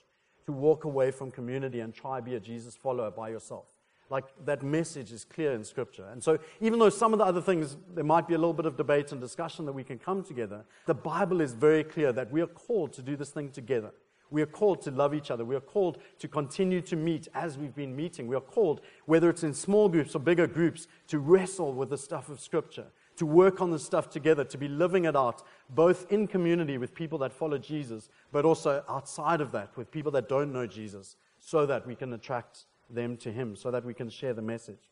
[0.45, 3.65] to walk away from community and try to be a Jesus follower by yourself.
[4.13, 6.05] Like that message is clear in Scripture.
[6.11, 8.67] And so, even though some of the other things, there might be a little bit
[8.67, 12.31] of debate and discussion that we can come together, the Bible is very clear that
[12.31, 13.91] we are called to do this thing together.
[14.29, 15.43] We are called to love each other.
[15.43, 18.27] We are called to continue to meet as we've been meeting.
[18.27, 21.97] We are called, whether it's in small groups or bigger groups, to wrestle with the
[21.97, 26.11] stuff of Scripture, to work on the stuff together, to be living it out, both
[26.11, 30.29] in community with people that follow Jesus, but also outside of that with people that
[30.29, 34.09] don't know Jesus, so that we can attract them to Him, so that we can
[34.09, 34.89] share the message.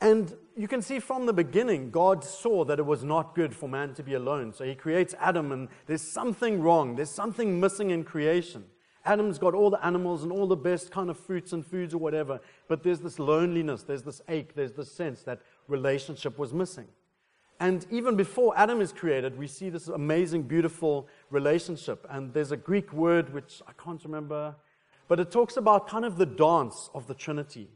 [0.00, 3.68] And you can see from the beginning, God saw that it was not good for
[3.68, 4.52] man to be alone.
[4.52, 8.64] So He creates Adam, and there's something wrong, there's something missing in creation.
[9.04, 11.98] Adam's got all the animals and all the best kind of fruits and foods or
[11.98, 16.86] whatever, but there's this loneliness, there's this ache, there's this sense that relationship was missing.
[17.60, 22.06] And even before Adam is created, we see this amazing, beautiful relationship.
[22.08, 24.54] And there's a Greek word which I can't remember,
[25.08, 27.68] but it talks about kind of the dance of the Trinity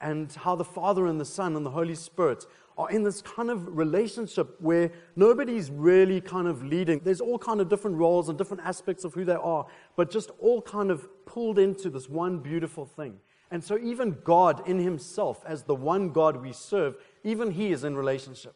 [0.00, 2.44] and how the Father and the Son and the Holy Spirit
[2.76, 7.00] are in this kind of relationship where nobody's really kind of leading.
[7.02, 10.30] There's all kind of different roles and different aspects of who they are, but just
[10.38, 13.18] all kind of pulled into this one beautiful thing.
[13.50, 17.82] And so even God in himself, as the one God we serve, even he is
[17.82, 18.54] in relationship.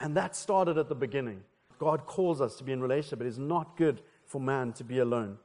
[0.00, 1.42] And that started at the beginning.
[1.78, 3.22] God calls us to be in relationship.
[3.22, 5.38] It is not good for man to be alone.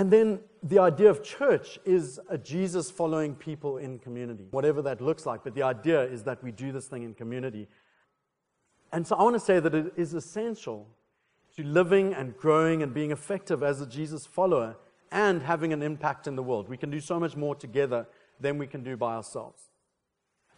[0.00, 5.02] And then the idea of church is a Jesus following people in community, whatever that
[5.02, 5.44] looks like.
[5.44, 7.68] But the idea is that we do this thing in community.
[8.92, 10.88] And so I want to say that it is essential
[11.54, 14.74] to living and growing and being effective as a Jesus follower
[15.12, 16.70] and having an impact in the world.
[16.70, 18.06] We can do so much more together
[18.40, 19.69] than we can do by ourselves.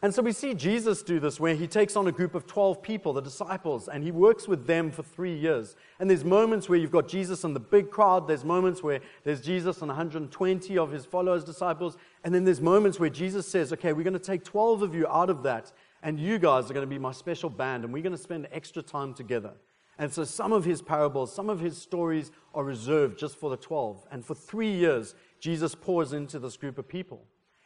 [0.05, 2.83] And so we see Jesus do this where he takes on a group of 12
[2.83, 5.77] people, the disciples, and he works with them for three years.
[6.01, 8.27] And there's moments where you've got Jesus and the big crowd.
[8.27, 11.97] There's moments where there's Jesus and 120 of his followers, disciples.
[12.25, 15.07] And then there's moments where Jesus says, okay, we're going to take 12 of you
[15.07, 15.71] out of that,
[16.03, 18.49] and you guys are going to be my special band, and we're going to spend
[18.51, 19.53] extra time together.
[19.99, 23.57] And so some of his parables, some of his stories are reserved just for the
[23.57, 24.05] 12.
[24.11, 27.25] And for three years, Jesus pours into this group of people.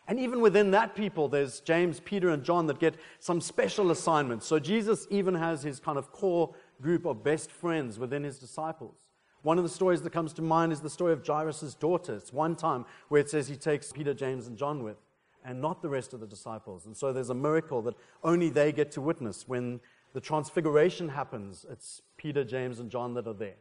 [0.09, 4.47] And even within that people, there's James, Peter, and John that get some special assignments.
[4.47, 9.07] So Jesus even has his kind of core group of best friends within his disciples.
[9.43, 12.15] One of the stories that comes to mind is the story of Jairus' daughter.
[12.15, 14.97] It's one time where it says he takes Peter, James, and John with,
[15.45, 16.87] and not the rest of the disciples.
[16.87, 19.47] And so there's a miracle that only they get to witness.
[19.47, 19.81] When
[20.15, 23.57] the transfiguration happens, it's Peter, James, and John that are there.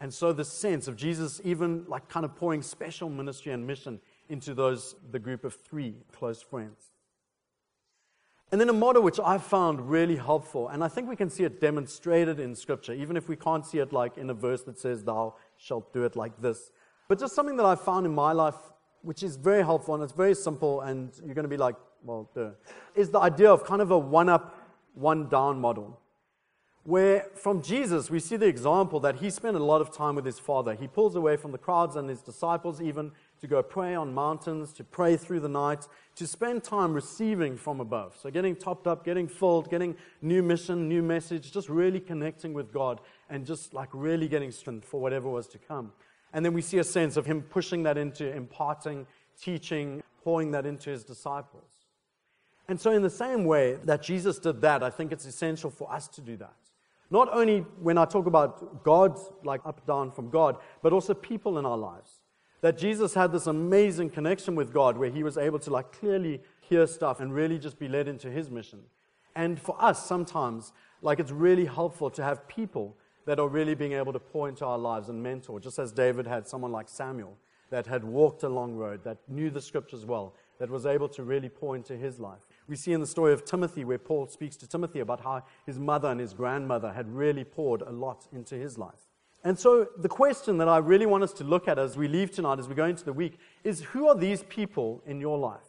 [0.00, 4.00] And so the sense of Jesus even like kind of pouring special ministry and mission
[4.32, 6.92] into those, the group of three close friends.
[8.50, 11.44] And then a model which I found really helpful, and I think we can see
[11.44, 14.78] it demonstrated in Scripture, even if we can't see it like in a verse that
[14.78, 16.70] says, Thou shalt do it like this.
[17.08, 18.56] But just something that I found in my life,
[19.00, 22.30] which is very helpful, and it's very simple, and you're going to be like, Well,
[22.34, 22.50] duh,
[22.94, 24.58] is the idea of kind of a one up,
[24.94, 25.98] one down model.
[26.84, 30.24] Where from Jesus, we see the example that he spent a lot of time with
[30.24, 30.74] his Father.
[30.74, 34.72] He pulls away from the crowds and his disciples, even to go pray on mountains,
[34.72, 38.16] to pray through the night, to spend time receiving from above.
[38.20, 42.72] So, getting topped up, getting filled, getting new mission, new message, just really connecting with
[42.72, 45.92] God and just like really getting strength for whatever was to come.
[46.32, 49.06] And then we see a sense of him pushing that into imparting,
[49.40, 51.70] teaching, pouring that into his disciples.
[52.66, 55.92] And so, in the same way that Jesus did that, I think it's essential for
[55.92, 56.54] us to do that.
[57.12, 61.58] Not only when I talk about God, like up down from God, but also people
[61.58, 62.22] in our lives
[62.62, 66.40] that Jesus had this amazing connection with God where he was able to like clearly
[66.62, 68.80] hear stuff and really just be led into his mission.
[69.36, 70.72] And for us, sometimes,
[71.02, 72.96] like it's really helpful to have people
[73.26, 76.26] that are really being able to pour into our lives and mentor, just as David
[76.26, 77.36] had someone like Samuel
[77.68, 81.22] that had walked a long road, that knew the scriptures well, that was able to
[81.24, 82.40] really pour into his life.
[82.68, 85.78] We see in the story of Timothy, where Paul speaks to Timothy about how his
[85.78, 89.08] mother and his grandmother had really poured a lot into his life.
[89.44, 92.30] And so, the question that I really want us to look at as we leave
[92.30, 95.60] tonight, as we go into the week, is who are these people in your life?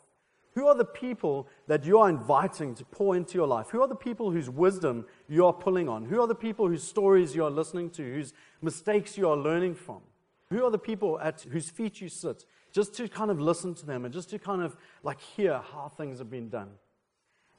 [0.54, 3.70] Who are the people that you are inviting to pour into your life?
[3.72, 6.06] Who are the people whose wisdom you are pulling on?
[6.06, 9.74] Who are the people whose stories you are listening to, whose mistakes you are learning
[9.74, 10.02] from?
[10.50, 13.86] Who are the people at whose feet you sit just to kind of listen to
[13.88, 16.70] them and just to kind of like hear how things have been done?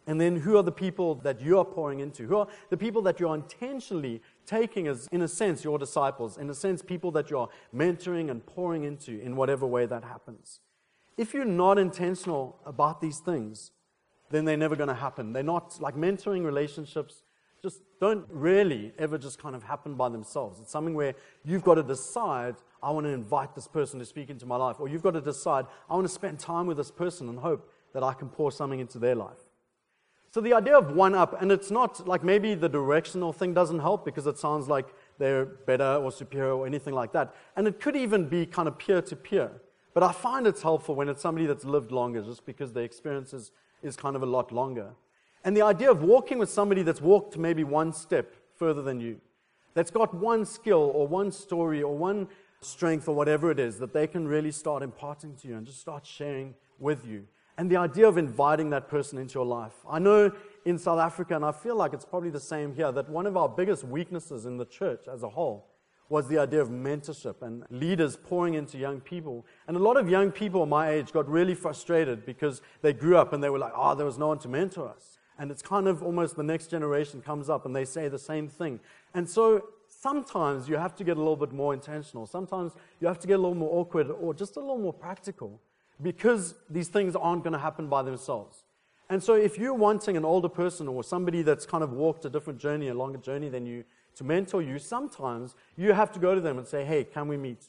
[0.06, 2.26] And then who are the people that you are pouring into?
[2.26, 6.36] Who are the people that you are intentionally taking as, in a sense, your disciples,
[6.36, 10.04] in a sense, people that you are mentoring and pouring into in whatever way that
[10.04, 10.60] happens?
[11.16, 13.70] If you're not intentional about these things,
[14.30, 15.32] then they're never going to happen.
[15.32, 17.22] They're not like mentoring relationships,
[17.62, 20.60] just don't really ever just kind of happen by themselves.
[20.60, 21.14] It's something where
[21.44, 24.76] you've got to decide, I want to invite this person to speak into my life,
[24.80, 27.70] or you've got to decide, I want to spend time with this person and hope
[27.94, 29.38] that I can pour something into their life.
[30.34, 33.78] So the idea of one up, and it's not like maybe the directional thing doesn't
[33.78, 37.36] help because it sounds like they're better or superior or anything like that.
[37.54, 39.52] And it could even be kind of peer to peer.
[39.94, 43.32] But I find it's helpful when it's somebody that's lived longer just because the experience
[43.32, 44.90] is, is kind of a lot longer.
[45.44, 49.20] And the idea of walking with somebody that's walked maybe one step further than you,
[49.74, 52.26] that's got one skill or one story or one
[52.60, 55.80] strength or whatever it is that they can really start imparting to you and just
[55.80, 57.24] start sharing with you.
[57.56, 59.74] And the idea of inviting that person into your life.
[59.88, 60.32] I know
[60.64, 63.36] in South Africa, and I feel like it's probably the same here, that one of
[63.36, 65.66] our biggest weaknesses in the church as a whole
[66.08, 69.46] was the idea of mentorship and leaders pouring into young people.
[69.66, 73.32] And a lot of young people my age got really frustrated because they grew up
[73.32, 75.18] and they were like, oh, there was no one to mentor us.
[75.38, 78.48] And it's kind of almost the next generation comes up and they say the same
[78.48, 78.80] thing.
[79.14, 82.26] And so sometimes you have to get a little bit more intentional.
[82.26, 85.60] Sometimes you have to get a little more awkward or just a little more practical
[86.02, 88.64] because these things aren't going to happen by themselves.
[89.10, 92.30] And so if you're wanting an older person or somebody that's kind of walked a
[92.30, 93.84] different journey, a longer journey than you,
[94.16, 97.36] to mentor you, sometimes you have to go to them and say, hey, can we
[97.36, 97.66] meet?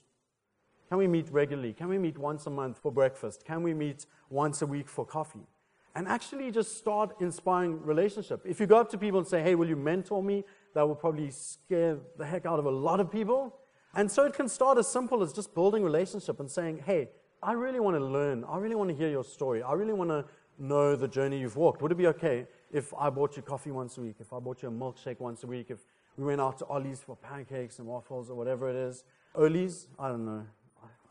[0.89, 1.73] Can we meet regularly?
[1.73, 3.43] Can we meet once a month for breakfast?
[3.43, 5.47] Can we meet once a week for coffee?
[5.95, 8.41] And actually just start inspiring relationship.
[8.45, 10.43] If you go up to people and say, hey, will you mentor me?
[10.73, 13.55] That will probably scare the heck out of a lot of people.
[13.95, 17.09] And so it can start as simple as just building relationship and saying, hey,
[17.45, 18.43] I really want to learn.
[18.49, 19.61] I really want to hear your story.
[19.61, 20.25] I really want to
[20.57, 21.79] know the journey you've walked.
[21.83, 24.63] Would it be okay if I bought you coffee once a week, if I bought
[24.63, 25.77] you a milkshake once a week, if
[26.17, 29.03] we went out to Ollie's for pancakes and waffles or whatever it is.
[29.35, 29.87] Ollie's?
[29.99, 30.43] I don't know.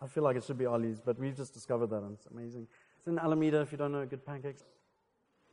[0.03, 2.66] I feel like it should be Ollie's, but we've just discovered that and it's amazing.
[2.99, 4.64] It's in Alameda if you don't know good pancakes.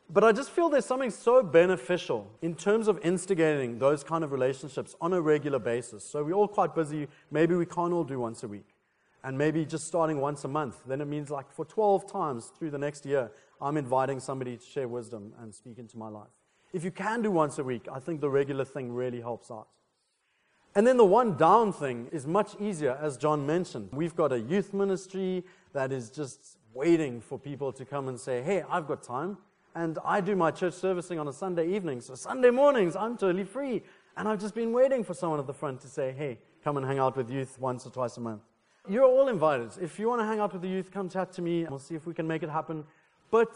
[0.10, 4.32] But I just feel there's something so beneficial in terms of instigating those kind of
[4.32, 6.04] relationships on a regular basis.
[6.04, 7.08] So we're all quite busy.
[7.30, 8.71] Maybe we can't all do once a week.
[9.24, 10.78] And maybe just starting once a month.
[10.88, 13.32] Then it means like for 12 times through the next year,
[13.62, 16.32] I'm inviting somebody to share wisdom and speak into my life.
[16.74, 19.68] If you can do once a week, I think the regular thing really helps out.
[20.74, 23.90] And then the one down thing is much easier, as John mentioned.
[23.92, 28.42] We've got a youth ministry that is just waiting for people to come and say,
[28.42, 29.38] Hey, I've got time.
[29.76, 32.02] And I do my church servicing on a Sunday evening.
[32.02, 33.84] So Sunday mornings, I'm totally free.
[34.16, 36.86] And I've just been waiting for someone at the front to say, Hey, come and
[36.86, 38.42] hang out with youth once or twice a month.
[38.89, 39.72] You're all invited.
[39.80, 41.65] If you want to hang out with the youth, come chat to me.
[41.65, 42.84] We'll see if we can make it happen.
[43.30, 43.56] But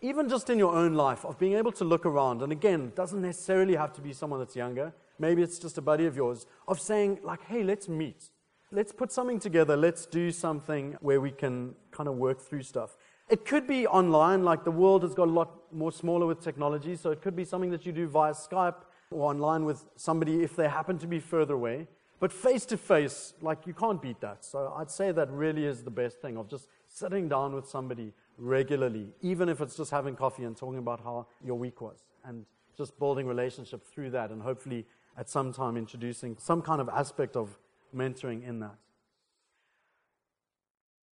[0.00, 3.20] even just in your own life, of being able to look around, and again, doesn't
[3.20, 4.94] necessarily have to be someone that's younger.
[5.18, 8.30] Maybe it's just a buddy of yours, of saying, like, hey, let's meet.
[8.72, 9.76] Let's put something together.
[9.76, 12.96] Let's do something where we can kind of work through stuff.
[13.28, 16.96] It could be online, like the world has got a lot more smaller with technology,
[16.96, 18.76] so it could be something that you do via Skype
[19.10, 21.86] or online with somebody if they happen to be further away.
[22.22, 24.44] But face to face, like you can't beat that.
[24.44, 28.12] So I'd say that really is the best thing of just sitting down with somebody
[28.38, 32.46] regularly, even if it's just having coffee and talking about how your week was, and
[32.76, 34.86] just building relationship through that, and hopefully
[35.18, 37.58] at some time introducing some kind of aspect of
[37.92, 38.76] mentoring in that.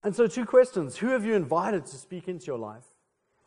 [0.03, 2.87] And so, two questions Who have you invited to speak into your life?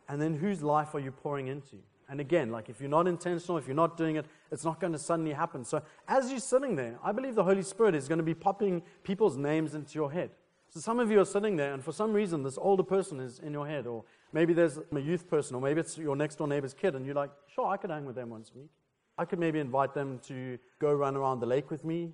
[0.08, 1.76] And then, whose life are you pouring into?
[2.10, 4.92] And again, like if you're not intentional, if you're not doing it, it's not going
[4.92, 5.64] to suddenly happen.
[5.64, 8.82] So, as you're sitting there, I believe the Holy Spirit is going to be popping
[9.04, 10.30] people's names into your head.
[10.70, 13.40] So some of you are sitting there, and for some reason, this older person is
[13.40, 16.46] in your head, or maybe there's a youth person, or maybe it's your next door
[16.46, 18.70] neighbor's kid, and you're like, sure, I could hang with them once a week.
[19.18, 22.12] I could maybe invite them to go run around the lake with me.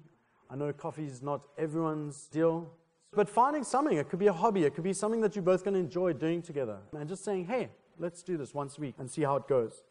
[0.49, 2.71] I know coffee is not everyone's deal,
[3.13, 5.63] but finding something, it could be a hobby, it could be something that you're both
[5.63, 8.95] going to enjoy doing together, and just saying, hey, let's do this once a week
[8.99, 9.83] and see how it goes.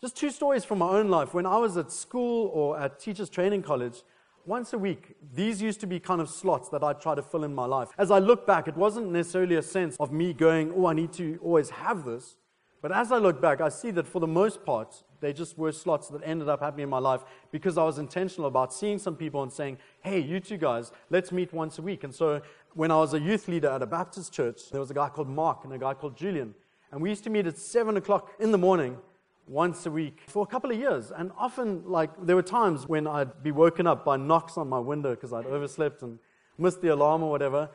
[0.00, 1.34] Just two stories from my own life.
[1.34, 4.02] When I was at school or at teachers training college,
[4.46, 7.44] once a week, these used to be kind of slots that I'd try to fill
[7.44, 7.90] in my life.
[7.98, 11.12] As I look back, it wasn't necessarily a sense of me going, oh, I need
[11.14, 12.36] to always have this,
[12.82, 15.70] But as I look back, I see that for the most part, they just were
[15.70, 19.16] slots that ended up happening in my life because I was intentional about seeing some
[19.16, 22.04] people and saying, hey, you two guys, let's meet once a week.
[22.04, 22.40] And so
[22.74, 25.28] when I was a youth leader at a Baptist church, there was a guy called
[25.28, 26.54] Mark and a guy called Julian.
[26.92, 28.98] And we used to meet at 7 o'clock in the morning
[29.46, 31.10] once a week for a couple of years.
[31.10, 34.78] And often, like, there were times when I'd be woken up by knocks on my
[34.78, 36.18] window because I'd overslept and
[36.58, 37.70] missed the alarm or whatever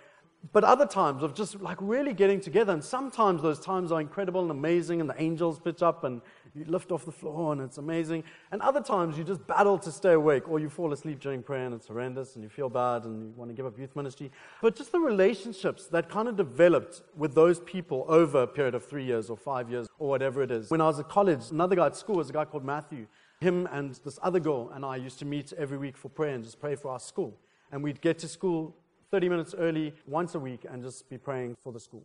[0.54, 2.74] but other times of just like really getting together.
[2.74, 6.22] And sometimes those times are incredible and amazing, and the angels pitch up and
[6.56, 8.24] you lift off the floor and it's amazing.
[8.52, 11.66] And other times you just battle to stay awake, or you fall asleep during prayer
[11.66, 14.32] and it's horrendous and you feel bad and you want to give up youth ministry.
[14.62, 18.86] But just the relationships that kind of developed with those people over a period of
[18.86, 20.70] three years or five years or whatever it is.
[20.70, 23.08] When I was at college, another guy at school was a guy called Matthew.
[23.42, 26.44] Him and this other girl and I used to meet every week for prayer and
[26.44, 27.38] just pray for our school.
[27.72, 28.76] And we'd get to school
[29.12, 32.04] 30 minutes early once a week and just be praying for the school.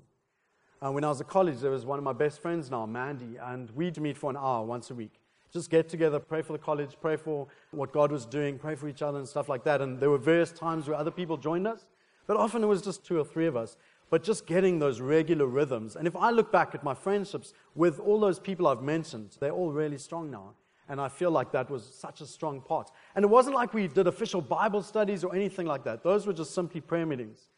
[0.83, 3.37] Uh, when I was at college, there was one of my best friends now, Mandy,
[3.37, 5.12] and we'd meet for an hour once a week.
[5.53, 8.88] Just get together, pray for the college, pray for what God was doing, pray for
[8.88, 9.83] each other and stuff like that.
[9.83, 11.85] And there were various times where other people joined us,
[12.27, 13.77] but often it was just two or three of us.
[14.09, 15.97] But just getting those regular rhythms.
[15.97, 19.53] And if I look back at my friendships with all those people I've mentioned, they're
[19.53, 20.55] all really strong now.
[20.88, 22.90] And I feel like that was such a strong part.
[23.14, 26.03] And it wasn't like we did official Bible studies or anything like that.
[26.03, 27.51] Those were just simply prayer meetings.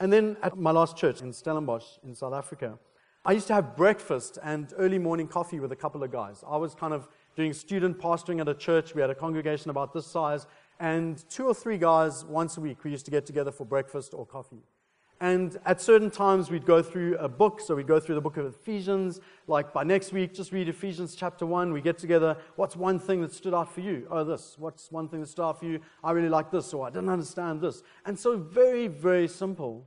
[0.00, 2.78] And then at my last church in Stellenbosch in South Africa,
[3.24, 6.44] I used to have breakfast and early morning coffee with a couple of guys.
[6.46, 8.94] I was kind of doing student pastoring at a church.
[8.94, 10.46] We had a congregation about this size.
[10.78, 14.12] And two or three guys once a week, we used to get together for breakfast
[14.12, 14.62] or coffee.
[15.20, 17.60] And at certain times, we'd go through a book.
[17.60, 19.20] So we'd go through the book of Ephesians.
[19.46, 21.72] Like by next week, just read Ephesians chapter 1.
[21.72, 22.36] We get together.
[22.56, 24.06] What's one thing that stood out for you?
[24.10, 24.56] Oh, this.
[24.58, 25.80] What's one thing that stood out for you?
[26.02, 27.82] I really like this, or I didn't understand this.
[28.04, 29.86] And so, very, very simple.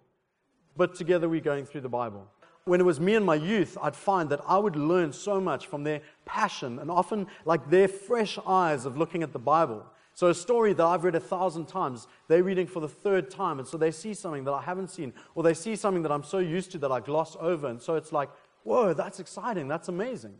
[0.75, 2.27] But together, we're going through the Bible.
[2.65, 5.67] When it was me and my youth, I'd find that I would learn so much
[5.67, 9.85] from their passion and often like their fresh eyes of looking at the Bible.
[10.17, 13.59] So, a story that I've read a thousand times, they're reading for the third time,
[13.59, 16.23] and so they see something that I haven't seen, or they see something that I'm
[16.23, 18.29] so used to that I gloss over, and so it's like,
[18.63, 20.33] whoa, that's exciting, that's amazing.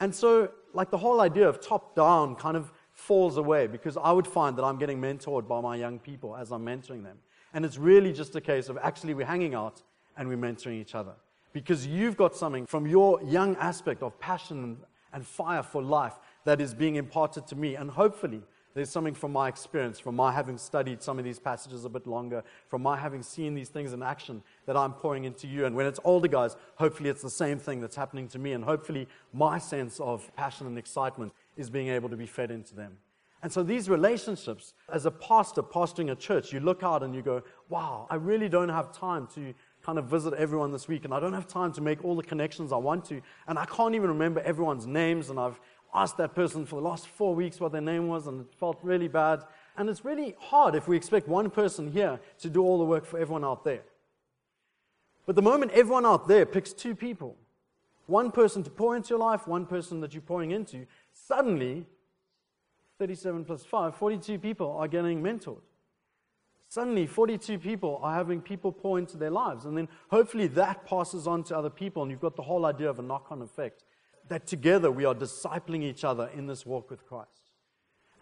[0.00, 4.10] And so, like, the whole idea of top down kind of falls away because I
[4.10, 7.18] would find that I'm getting mentored by my young people as I'm mentoring them.
[7.52, 9.80] And it's really just a case of actually we're hanging out
[10.16, 11.12] and we're mentoring each other.
[11.52, 14.78] Because you've got something from your young aspect of passion
[15.12, 17.76] and fire for life that is being imparted to me.
[17.76, 18.42] And hopefully,
[18.74, 22.06] there's something from my experience, from my having studied some of these passages a bit
[22.06, 25.64] longer, from my having seen these things in action that I'm pouring into you.
[25.64, 28.52] And when it's older guys, hopefully it's the same thing that's happening to me.
[28.52, 32.74] And hopefully my sense of passion and excitement is being able to be fed into
[32.74, 32.98] them.
[33.44, 37.20] And so these relationships, as a pastor pastoring a church, you look out and you
[37.20, 39.52] go, wow, I really don't have time to
[39.84, 42.22] kind of visit everyone this week, and I don't have time to make all the
[42.22, 45.60] connections I want to, and I can't even remember everyone's names, and I've
[45.94, 48.78] asked that person for the last four weeks what their name was, and it felt
[48.82, 49.44] really bad.
[49.76, 53.04] And it's really hard if we expect one person here to do all the work
[53.06, 53.82] for everyone out there.
[55.26, 57.36] But the moment everyone out there picks two people,
[58.06, 61.86] one person to pour into your life, one person that you're pouring into, suddenly,
[62.98, 65.62] 37 plus 5, 42 people are getting mentored.
[66.68, 69.64] Suddenly, 42 people are having people pour into their lives.
[69.64, 72.90] And then hopefully that passes on to other people, and you've got the whole idea
[72.90, 73.84] of a knock on effect
[74.28, 77.50] that together we are discipling each other in this walk with Christ.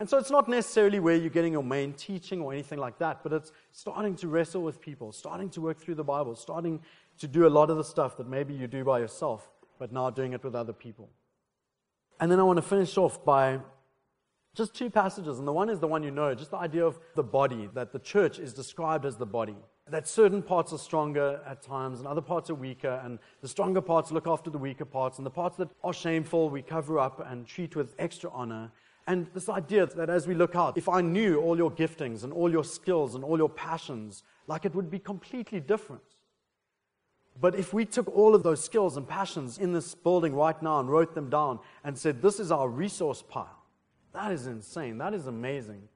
[0.00, 3.22] And so it's not necessarily where you're getting your main teaching or anything like that,
[3.22, 6.80] but it's starting to wrestle with people, starting to work through the Bible, starting
[7.18, 10.10] to do a lot of the stuff that maybe you do by yourself, but now
[10.10, 11.08] doing it with other people.
[12.18, 13.60] And then I want to finish off by
[14.56, 15.38] just two passages.
[15.38, 17.92] And the one is the one you know, just the idea of the body, that
[17.92, 19.56] the church is described as the body
[19.92, 23.82] that certain parts are stronger at times and other parts are weaker, and the stronger
[23.82, 27.22] parts look after the weaker parts, and the parts that are shameful we cover up
[27.30, 28.70] and treat with extra honor.
[29.06, 32.32] And this idea that as we look out, if I knew all your giftings and
[32.32, 36.02] all your skills and all your passions, like it would be completely different.
[37.38, 40.80] But if we took all of those skills and passions in this building right now
[40.80, 43.62] and wrote them down and said, This is our resource pile,
[44.14, 44.96] that is insane.
[44.96, 45.88] That is amazing.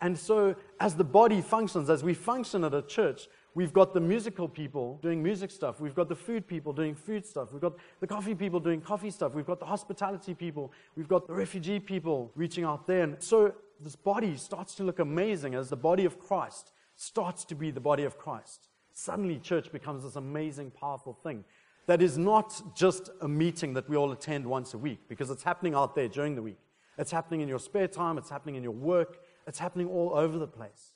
[0.00, 4.00] And so, as the body functions, as we function at a church, we've got the
[4.00, 5.80] musical people doing music stuff.
[5.80, 7.52] We've got the food people doing food stuff.
[7.52, 9.34] We've got the coffee people doing coffee stuff.
[9.34, 10.72] We've got the hospitality people.
[10.96, 13.02] We've got the refugee people reaching out there.
[13.02, 17.54] And so, this body starts to look amazing as the body of Christ starts to
[17.54, 18.68] be the body of Christ.
[18.92, 21.44] Suddenly, church becomes this amazing, powerful thing
[21.86, 25.42] that is not just a meeting that we all attend once a week because it's
[25.42, 26.58] happening out there during the week.
[26.96, 30.38] It's happening in your spare time, it's happening in your work, it's happening all over
[30.38, 30.93] the place.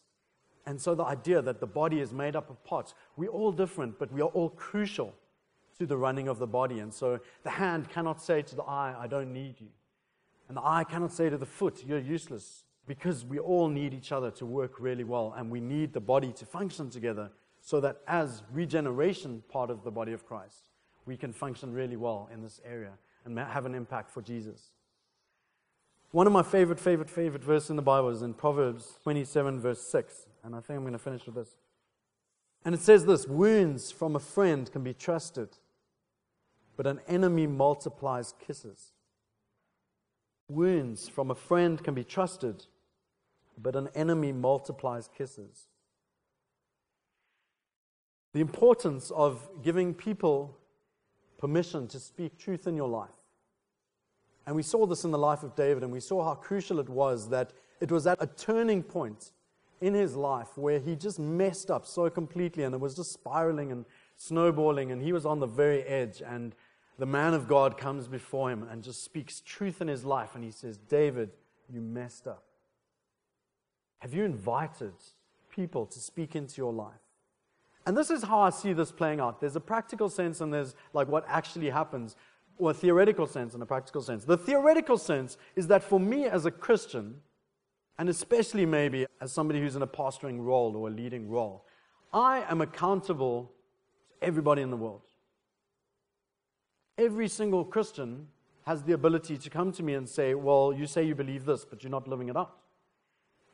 [0.68, 3.98] And so the idea that the body is made up of parts, we're all different,
[3.98, 5.14] but we are all crucial
[5.78, 6.80] to the running of the body.
[6.80, 9.68] And so the hand cannot say to the eye, I don't need you.
[10.46, 12.64] And the eye cannot say to the foot, You're useless.
[12.86, 16.32] Because we all need each other to work really well, and we need the body
[16.32, 17.30] to function together
[17.62, 20.68] so that as regeneration part of the body of Christ,
[21.06, 22.92] we can function really well in this area
[23.24, 24.70] and have an impact for Jesus.
[26.10, 29.82] One of my favorite, favorite, favorite verses in the Bible is in Proverbs 27, verse
[29.82, 30.26] 6.
[30.42, 31.50] And I think I'm going to finish with this.
[32.64, 35.50] And it says this Wounds from a friend can be trusted,
[36.76, 38.92] but an enemy multiplies kisses.
[40.48, 42.64] Wounds from a friend can be trusted,
[43.60, 45.68] but an enemy multiplies kisses.
[48.32, 50.56] The importance of giving people
[51.36, 53.17] permission to speak truth in your life
[54.48, 56.88] and we saw this in the life of David, and we saw how crucial it
[56.88, 59.32] was that it was at a turning point
[59.82, 63.70] in his life where he just messed up so completely, and it was just spiraling
[63.70, 63.84] and
[64.16, 66.22] snowballing, and he was on the very edge.
[66.26, 66.54] And
[66.98, 70.42] the man of God comes before him and just speaks truth in his life, and
[70.42, 71.28] he says, David,
[71.70, 72.44] you messed up.
[73.98, 74.94] Have you invited
[75.50, 76.94] people to speak into your life?
[77.84, 79.40] And this is how I see this playing out.
[79.40, 82.16] There's a practical sense and there's like what actually happens
[82.58, 84.24] or a theoretical sense and a practical sense.
[84.24, 87.20] The theoretical sense is that for me as a Christian,
[87.98, 91.64] and especially maybe as somebody who's in a pastoring role or a leading role,
[92.12, 93.52] I am accountable
[94.20, 95.02] to everybody in the world.
[96.96, 98.28] Every single Christian
[98.66, 101.64] has the ability to come to me and say, Well, you say you believe this,
[101.64, 102.56] but you're not living it out.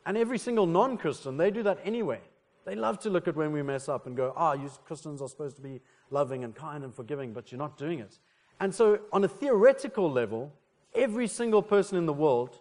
[0.06, 2.20] And every single non Christian, they do that anyway.
[2.64, 5.20] They love to look at when we mess up and go, Ah, oh, you Christians
[5.20, 5.80] are supposed to be
[6.10, 8.18] loving and kind and forgiving, but you're not doing it.
[8.60, 10.52] And so, on a theoretical level,
[10.94, 12.58] every single person in the world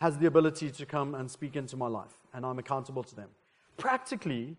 [0.00, 3.28] has the ability to come and speak into my life, and I'm accountable to them.
[3.76, 4.56] Practically,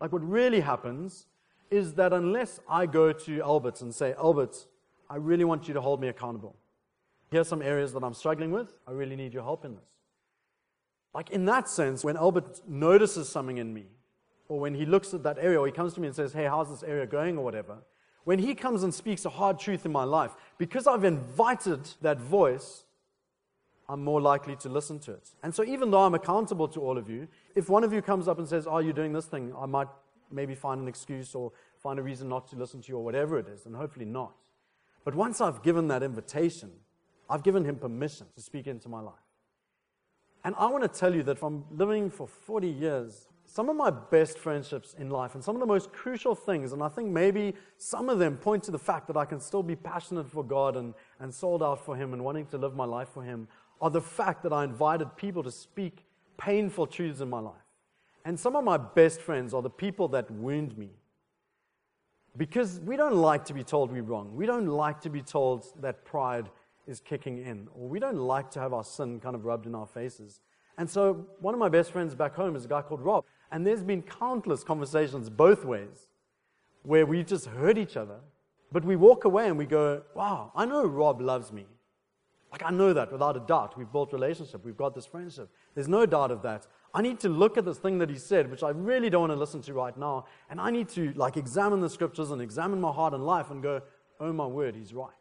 [0.00, 1.26] like what really happens
[1.70, 4.66] is that unless I go to Albert and say, Albert,
[5.08, 6.56] I really want you to hold me accountable.
[7.30, 8.74] Here are some areas that I'm struggling with.
[8.86, 9.84] I really need your help in this.
[11.14, 13.86] Like in that sense, when Albert notices something in me,
[14.48, 16.44] or when he looks at that area, or he comes to me and says, Hey,
[16.44, 17.78] how's this area going, or whatever,
[18.24, 22.20] when he comes and speaks a hard truth in my life, because I've invited that
[22.20, 22.84] voice,
[23.88, 25.30] I'm more likely to listen to it.
[25.42, 28.28] And so, even though I'm accountable to all of you, if one of you comes
[28.28, 29.88] up and says, Oh, you're doing this thing, I might
[30.30, 31.52] maybe find an excuse or
[31.82, 34.34] find a reason not to listen to you or whatever it is, and hopefully not.
[35.04, 36.70] But once I've given that invitation,
[37.28, 39.14] I've given him permission to speak into my life.
[40.44, 43.90] And I want to tell you that from living for 40 years some of my
[43.90, 47.54] best friendships in life and some of the most crucial things, and I think maybe
[47.78, 50.76] some of them point to the fact that I can still be passionate for God
[50.76, 53.48] and, and sold out for Him and wanting to live my life for Him,
[53.80, 56.04] are the fact that I invited people to speak
[56.38, 57.54] painful truths in my life.
[58.24, 60.90] And some of my best friends are the people that wound me.
[62.36, 64.36] Because we don't like to be told we're wrong.
[64.36, 66.50] We don't like to be told that pride
[66.86, 69.74] is kicking in, or we don't like to have our sin kind of rubbed in
[69.74, 70.40] our faces.
[70.78, 73.24] And so, one of my best friends back home is a guy called Rob.
[73.52, 76.08] And there's been countless conversations both ways
[76.82, 78.20] where we just hurt each other,
[78.72, 81.66] but we walk away and we go, wow, I know Rob loves me.
[82.52, 83.78] Like, I know that without a doubt.
[83.78, 84.64] We've built relationship.
[84.64, 85.48] We've got this friendship.
[85.74, 86.66] There's no doubt of that.
[86.92, 89.32] I need to look at this thing that he said, which I really don't want
[89.32, 92.80] to listen to right now, and I need to, like, examine the scriptures and examine
[92.80, 93.82] my heart and life and go,
[94.18, 95.12] oh my word, he's right.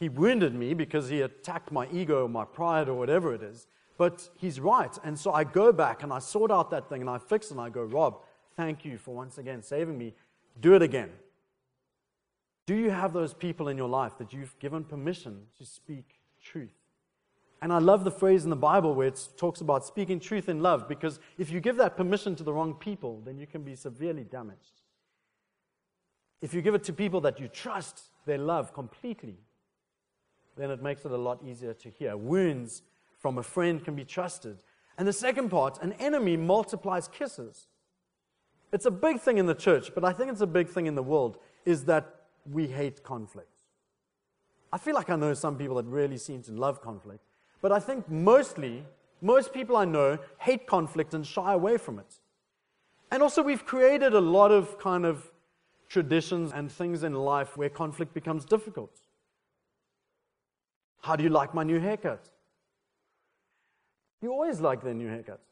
[0.00, 3.66] He wounded me because he attacked my ego or my pride or whatever it is.
[3.98, 4.96] But he's right.
[5.04, 7.52] And so I go back and I sort out that thing and I fix it
[7.52, 8.20] and I go, Rob,
[8.56, 10.14] thank you for once again saving me.
[10.60, 11.10] Do it again.
[12.66, 16.74] Do you have those people in your life that you've given permission to speak truth?
[17.60, 20.60] And I love the phrase in the Bible where it talks about speaking truth in
[20.62, 23.76] love because if you give that permission to the wrong people, then you can be
[23.76, 24.80] severely damaged.
[26.40, 29.36] If you give it to people that you trust their love completely,
[30.56, 32.16] then it makes it a lot easier to hear.
[32.16, 32.82] Wounds
[33.22, 34.58] from a friend can be trusted.
[34.98, 37.68] And the second part, an enemy multiplies kisses.
[38.72, 40.96] It's a big thing in the church, but I think it's a big thing in
[40.96, 42.16] the world, is that
[42.50, 43.48] we hate conflict.
[44.72, 47.22] I feel like I know some people that really seem to love conflict,
[47.60, 48.84] but I think mostly,
[49.20, 52.18] most people I know hate conflict and shy away from it.
[53.10, 55.30] And also, we've created a lot of kind of
[55.88, 58.98] traditions and things in life where conflict becomes difficult.
[61.02, 62.31] How do you like my new haircut?
[64.22, 65.44] You always like their new haircuts.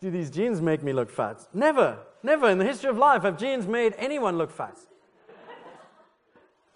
[0.00, 1.40] Do these jeans make me look fat?
[1.54, 4.76] Never, never in the history of life have jeans made anyone look fat.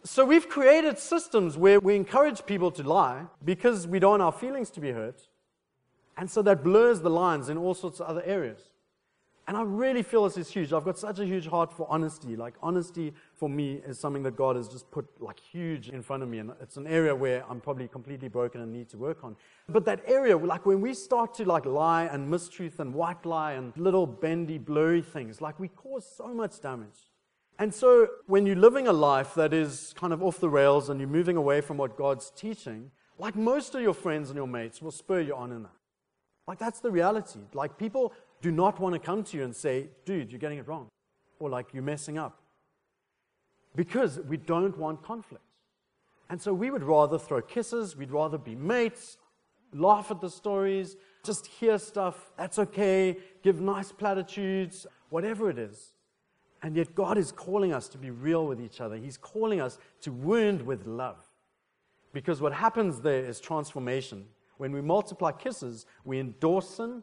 [0.02, 4.32] So we've created systems where we encourage people to lie because we don't want our
[4.32, 5.28] feelings to be hurt.
[6.16, 8.69] And so that blurs the lines in all sorts of other areas.
[9.48, 10.72] And I really feel this is huge.
[10.72, 12.36] I've got such a huge heart for honesty.
[12.36, 16.22] Like, honesty for me is something that God has just put like huge in front
[16.22, 16.38] of me.
[16.38, 19.36] And it's an area where I'm probably completely broken and need to work on.
[19.68, 23.54] But that area, like when we start to like lie and mistruth and white lie
[23.54, 27.10] and little bendy, blurry things, like we cause so much damage.
[27.58, 31.00] And so when you're living a life that is kind of off the rails and
[31.00, 34.80] you're moving away from what God's teaching, like most of your friends and your mates
[34.80, 35.72] will spur you on in that.
[36.46, 37.40] Like that's the reality.
[37.52, 40.66] Like people do not want to come to you and say, dude, you're getting it
[40.66, 40.88] wrong,
[41.38, 42.40] or like you're messing up.
[43.76, 45.44] Because we don't want conflict.
[46.28, 49.16] And so we would rather throw kisses, we'd rather be mates,
[49.74, 55.94] laugh at the stories, just hear stuff, that's okay, give nice platitudes, whatever it is.
[56.62, 58.96] And yet God is calling us to be real with each other.
[58.96, 61.16] He's calling us to wound with love.
[62.12, 64.26] Because what happens there is transformation.
[64.58, 67.02] When we multiply kisses, we endorse sin,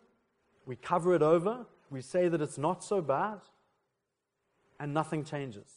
[0.67, 1.65] we cover it over.
[1.89, 3.39] We say that it's not so bad.
[4.79, 5.71] And nothing changes.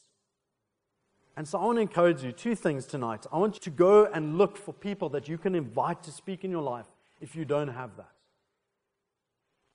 [1.37, 3.25] And so I want to encourage you two things tonight.
[3.33, 6.45] I want you to go and look for people that you can invite to speak
[6.45, 6.87] in your life
[7.21, 8.11] if you don't have that.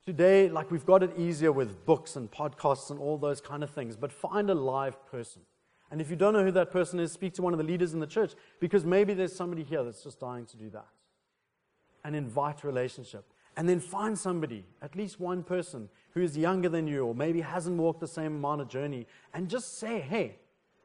[0.04, 3.70] Today, like we've got it easier with books and podcasts and all those kind of
[3.70, 5.42] things, but find a live person.
[5.90, 7.94] And if you don't know who that person is, speak to one of the leaders
[7.94, 10.86] in the church because maybe there's somebody here that's just dying to do that.
[12.04, 13.24] And invite relationship.
[13.56, 17.40] And then find somebody, at least one person, who is younger than you or maybe
[17.40, 20.36] hasn't walked the same amount of journey, and just say, hey,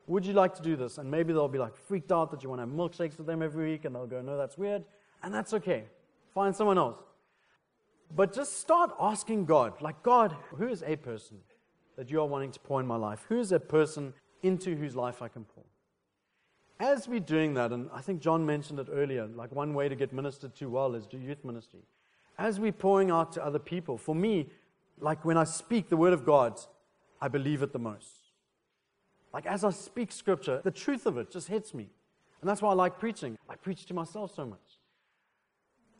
[0.08, 0.98] would you like to do this?
[0.98, 3.42] And maybe they'll be like freaked out that you want to have milkshakes with them
[3.42, 4.84] every week, and they'll go, no, that's weird.
[5.24, 5.86] And that's okay.
[6.34, 6.98] Find someone else.
[8.14, 11.38] But just start asking God, like, God, who is a person
[11.98, 13.26] that you are wanting to pour in my life?
[13.30, 14.14] Who is a person
[14.44, 15.64] into whose life I can pour?
[16.80, 19.96] As we're doing that, and I think John mentioned it earlier, like one way to
[19.96, 21.82] get ministered to well is do youth ministry
[22.42, 24.50] as we're pouring out to other people, for me,
[25.00, 26.60] like when I speak the word of God,
[27.22, 28.32] I believe it the most.
[29.34, 31.90] Like as I speak scripture, the truth of it just hits me.
[32.42, 33.38] And that's why I like preaching.
[33.48, 34.60] I preach to myself so much.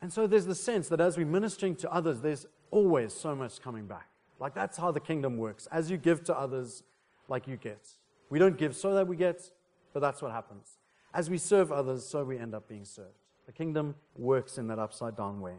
[0.00, 3.60] And so there's the sense that as we're ministering to others, there's always so much
[3.60, 4.08] coming back.
[4.40, 5.68] Like that's how the kingdom works.
[5.70, 6.82] As you give to others,
[7.28, 7.86] like you get.
[8.28, 9.48] We don't give so that we get,
[9.92, 10.78] but that's what happens.
[11.14, 13.14] As we serve others, so we end up being served.
[13.46, 15.54] The kingdom works in that upside down way.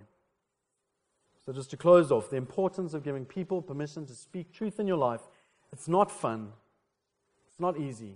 [1.46, 4.88] So, just to close off, the importance of giving people permission to speak truth in
[4.88, 5.22] your life.
[5.74, 6.54] It's not fun,
[7.48, 8.16] it's not easy,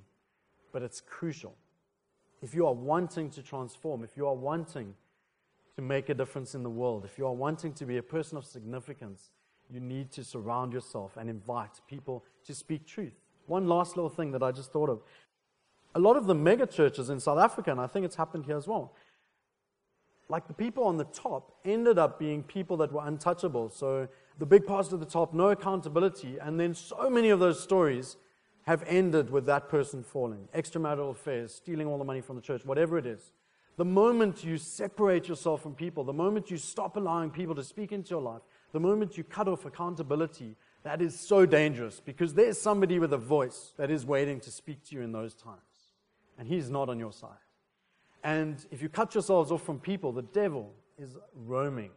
[0.72, 1.56] but it's crucial.
[2.42, 4.94] If you are wanting to transform, if you are wanting
[5.76, 8.38] to make a difference in the world, if you are wanting to be a person
[8.38, 9.32] of significance,
[9.70, 13.14] you need to surround yourself and invite people to speak truth.
[13.48, 15.02] One last little thing that I just thought of.
[15.96, 18.58] A lot of the mega churches in South Africa, and I think it's happened here
[18.58, 18.94] as well,
[20.30, 23.70] like the people on the top ended up being people that were untouchable.
[23.70, 24.08] So
[24.40, 26.38] the big pastor at the top, no accountability.
[26.40, 28.18] And then so many of those stories
[28.64, 30.50] have ended with that person falling.
[30.54, 33.32] Extramarital affairs, stealing all the money from the church, whatever it is.
[33.78, 37.92] The moment you separate yourself from people, the moment you stop allowing people to speak
[37.92, 38.42] into your life,
[38.74, 43.18] the moment you cut off accountability, that is so dangerous because there's somebody with a
[43.18, 45.62] voice that is waiting to speak to you in those times.
[46.38, 47.38] And he's not on your side.
[48.24, 51.91] And if you cut yourselves off from people, the devil is roaming.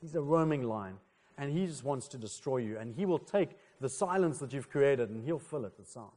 [0.00, 0.96] He's a roaming lion.
[1.38, 2.78] And he just wants to destroy you.
[2.78, 3.50] And he will take
[3.80, 6.10] the silence that you've created and he'll fill it with sound.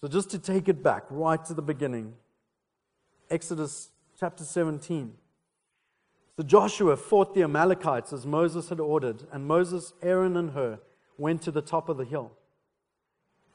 [0.00, 2.14] So, just to take it back right to the beginning,
[3.30, 5.14] Exodus chapter 17.
[6.36, 10.78] So Joshua fought the Amalekites as Moses had ordered, and Moses, Aaron, and Hur
[11.16, 12.32] went to the top of the hill.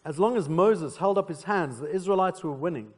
[0.04, 2.94] As long as Moses held up his hands, the Israelites were winning.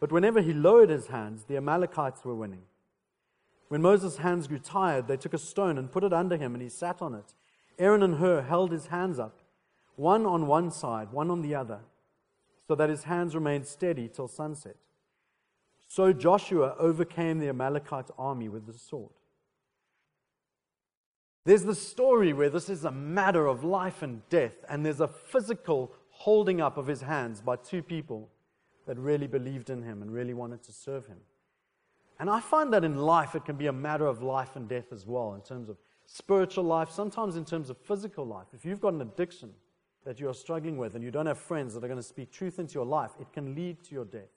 [0.00, 2.62] But whenever he lowered his hands, the Amalekites were winning.
[3.68, 6.62] When Moses' hands grew tired, they took a stone and put it under him, and
[6.62, 7.34] he sat on it.
[7.78, 9.40] Aaron and Hur held his hands up,
[9.96, 11.80] one on one side, one on the other,
[12.66, 14.76] so that his hands remained steady till sunset.
[15.86, 19.12] So Joshua overcame the Amalekite army with the sword.
[21.44, 25.08] There's the story where this is a matter of life and death, and there's a
[25.08, 28.30] physical holding up of his hands by two people
[28.90, 31.18] that really believed in him and really wanted to serve him.
[32.18, 34.92] And I find that in life it can be a matter of life and death
[34.92, 35.76] as well, in terms of
[36.06, 38.48] spiritual life, sometimes in terms of physical life.
[38.52, 39.50] If you've got an addiction
[40.04, 42.32] that you are struggling with and you don't have friends that are going to speak
[42.32, 44.34] truth into your life, it can lead to your death.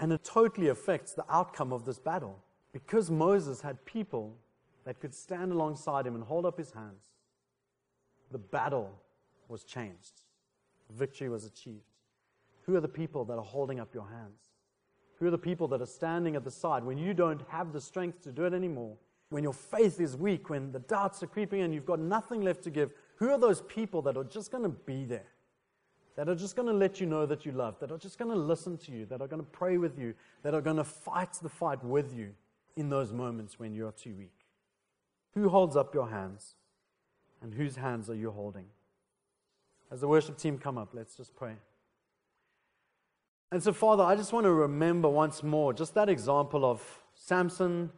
[0.00, 2.42] And it totally affects the outcome of this battle.
[2.72, 4.38] Because Moses had people
[4.86, 7.10] that could stand alongside him and hold up his hands,
[8.30, 8.90] the battle
[9.48, 10.22] was changed.
[10.88, 11.93] Victory was achieved.
[12.66, 14.50] Who are the people that are holding up your hands?
[15.18, 17.80] Who are the people that are standing at the side when you don't have the
[17.80, 18.96] strength to do it anymore?
[19.34, 22.62] when your faith is weak, when the doubts are creeping in, you've got nothing left
[22.62, 25.26] to give, who are those people that are just going to be there?
[26.14, 28.30] That are just going to let you know that you love, that are just going
[28.30, 30.84] to listen to you, that are going to pray with you, that are going to
[30.84, 32.30] fight the fight with you
[32.76, 34.46] in those moments when you're too weak?
[35.34, 36.54] Who holds up your hands?
[37.42, 38.66] And whose hands are you holding?
[39.90, 41.56] As the worship team come up, let's just pray.
[43.54, 46.82] And so, Father, I just want to remember once more just that example of
[47.14, 47.88] Samson,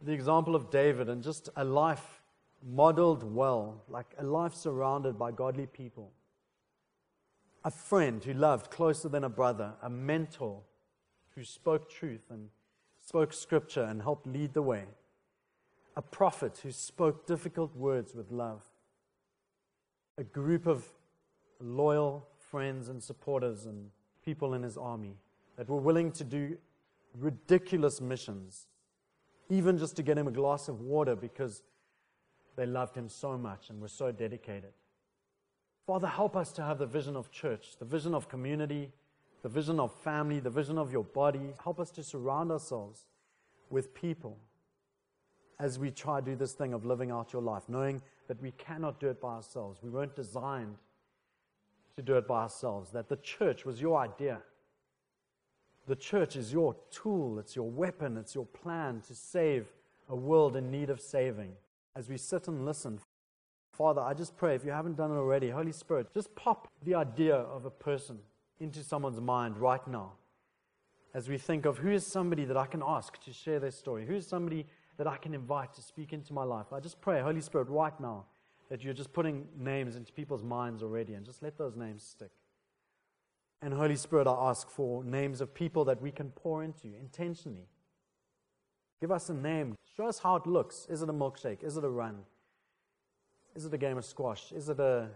[0.00, 2.22] the example of David, and just a life
[2.66, 6.10] modeled well, like a life surrounded by godly people.
[7.66, 10.62] A friend who loved closer than a brother, a mentor
[11.34, 12.48] who spoke truth and
[12.96, 14.86] spoke scripture and helped lead the way,
[15.98, 18.64] a prophet who spoke difficult words with love,
[20.16, 20.86] a group of
[21.60, 23.90] loyal friends and supporters and
[24.28, 25.16] people in his army
[25.56, 26.58] that were willing to do
[27.18, 28.66] ridiculous missions,
[29.48, 31.62] even just to get him a glass of water because
[32.54, 34.74] they loved him so much and were so dedicated.
[35.86, 38.92] Father, help us to have the vision of church, the vision of community,
[39.40, 41.54] the vision of family, the vision of your body.
[41.64, 43.06] Help us to surround ourselves
[43.70, 44.36] with people
[45.58, 48.50] as we try to do this thing of living out your life, knowing that we
[48.66, 49.80] cannot do it by ourselves.
[49.82, 50.76] We weren't designed
[51.98, 54.38] to do it by ourselves, that the church was your idea.
[55.88, 59.66] The church is your tool, it's your weapon, it's your plan to save
[60.08, 61.54] a world in need of saving.
[61.96, 63.00] As we sit and listen,
[63.72, 66.94] Father, I just pray if you haven't done it already, Holy Spirit, just pop the
[66.94, 68.20] idea of a person
[68.60, 70.12] into someone's mind right now.
[71.14, 74.06] As we think of who is somebody that I can ask to share their story,
[74.06, 74.66] who is somebody
[74.98, 76.66] that I can invite to speak into my life.
[76.72, 78.26] I just pray, Holy Spirit, right now,
[78.68, 82.30] that you're just putting names into people's minds already and just let those names stick.
[83.62, 86.94] And Holy Spirit, I ask for names of people that we can pour into you
[87.00, 87.66] intentionally.
[89.00, 89.76] Give us a name.
[89.96, 90.86] Show us how it looks.
[90.88, 91.64] Is it a milkshake?
[91.64, 92.20] Is it a run?
[93.56, 94.52] Is it a game of squash?
[94.52, 95.08] Is it a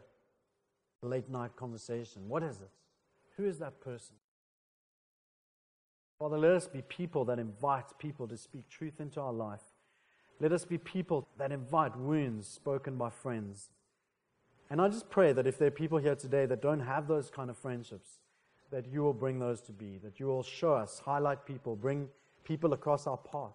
[1.03, 2.29] late night conversation?
[2.29, 2.71] What is it?
[3.37, 4.17] Who is that person?
[6.19, 9.63] Father, let us be people that invite people to speak truth into our life
[10.43, 13.71] let us be people that invite wounds spoken by friends.
[14.69, 17.31] And I just pray that if there are people here today that don't have those
[17.31, 18.19] kind of friendships,
[18.73, 22.09] that you will bring those to be, that you will show us, highlight people, bring
[22.43, 23.55] people across our path.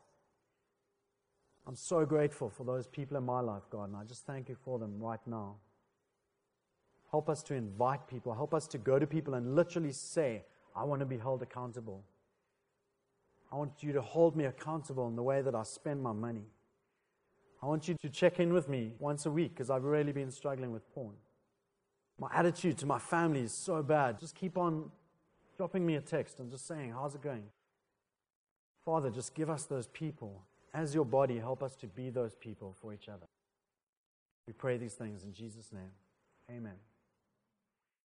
[1.67, 4.55] I'm so grateful for those people in my life, God, and I just thank you
[4.55, 5.55] for them right now.
[7.11, 8.33] Help us to invite people.
[8.33, 12.05] Help us to go to people and literally say, I want to be held accountable.
[13.51, 16.45] I want you to hold me accountable in the way that I spend my money.
[17.61, 20.31] I want you to check in with me once a week because I've really been
[20.31, 21.15] struggling with porn.
[22.19, 24.19] My attitude to my family is so bad.
[24.19, 24.91] Just keep on
[25.57, 27.43] dropping me a text and just saying, How's it going?
[28.85, 30.43] Father, just give us those people.
[30.73, 33.25] As your body, help us to be those people for each other.
[34.45, 35.91] We pray these things in Jesus' name.
[36.49, 36.75] Amen.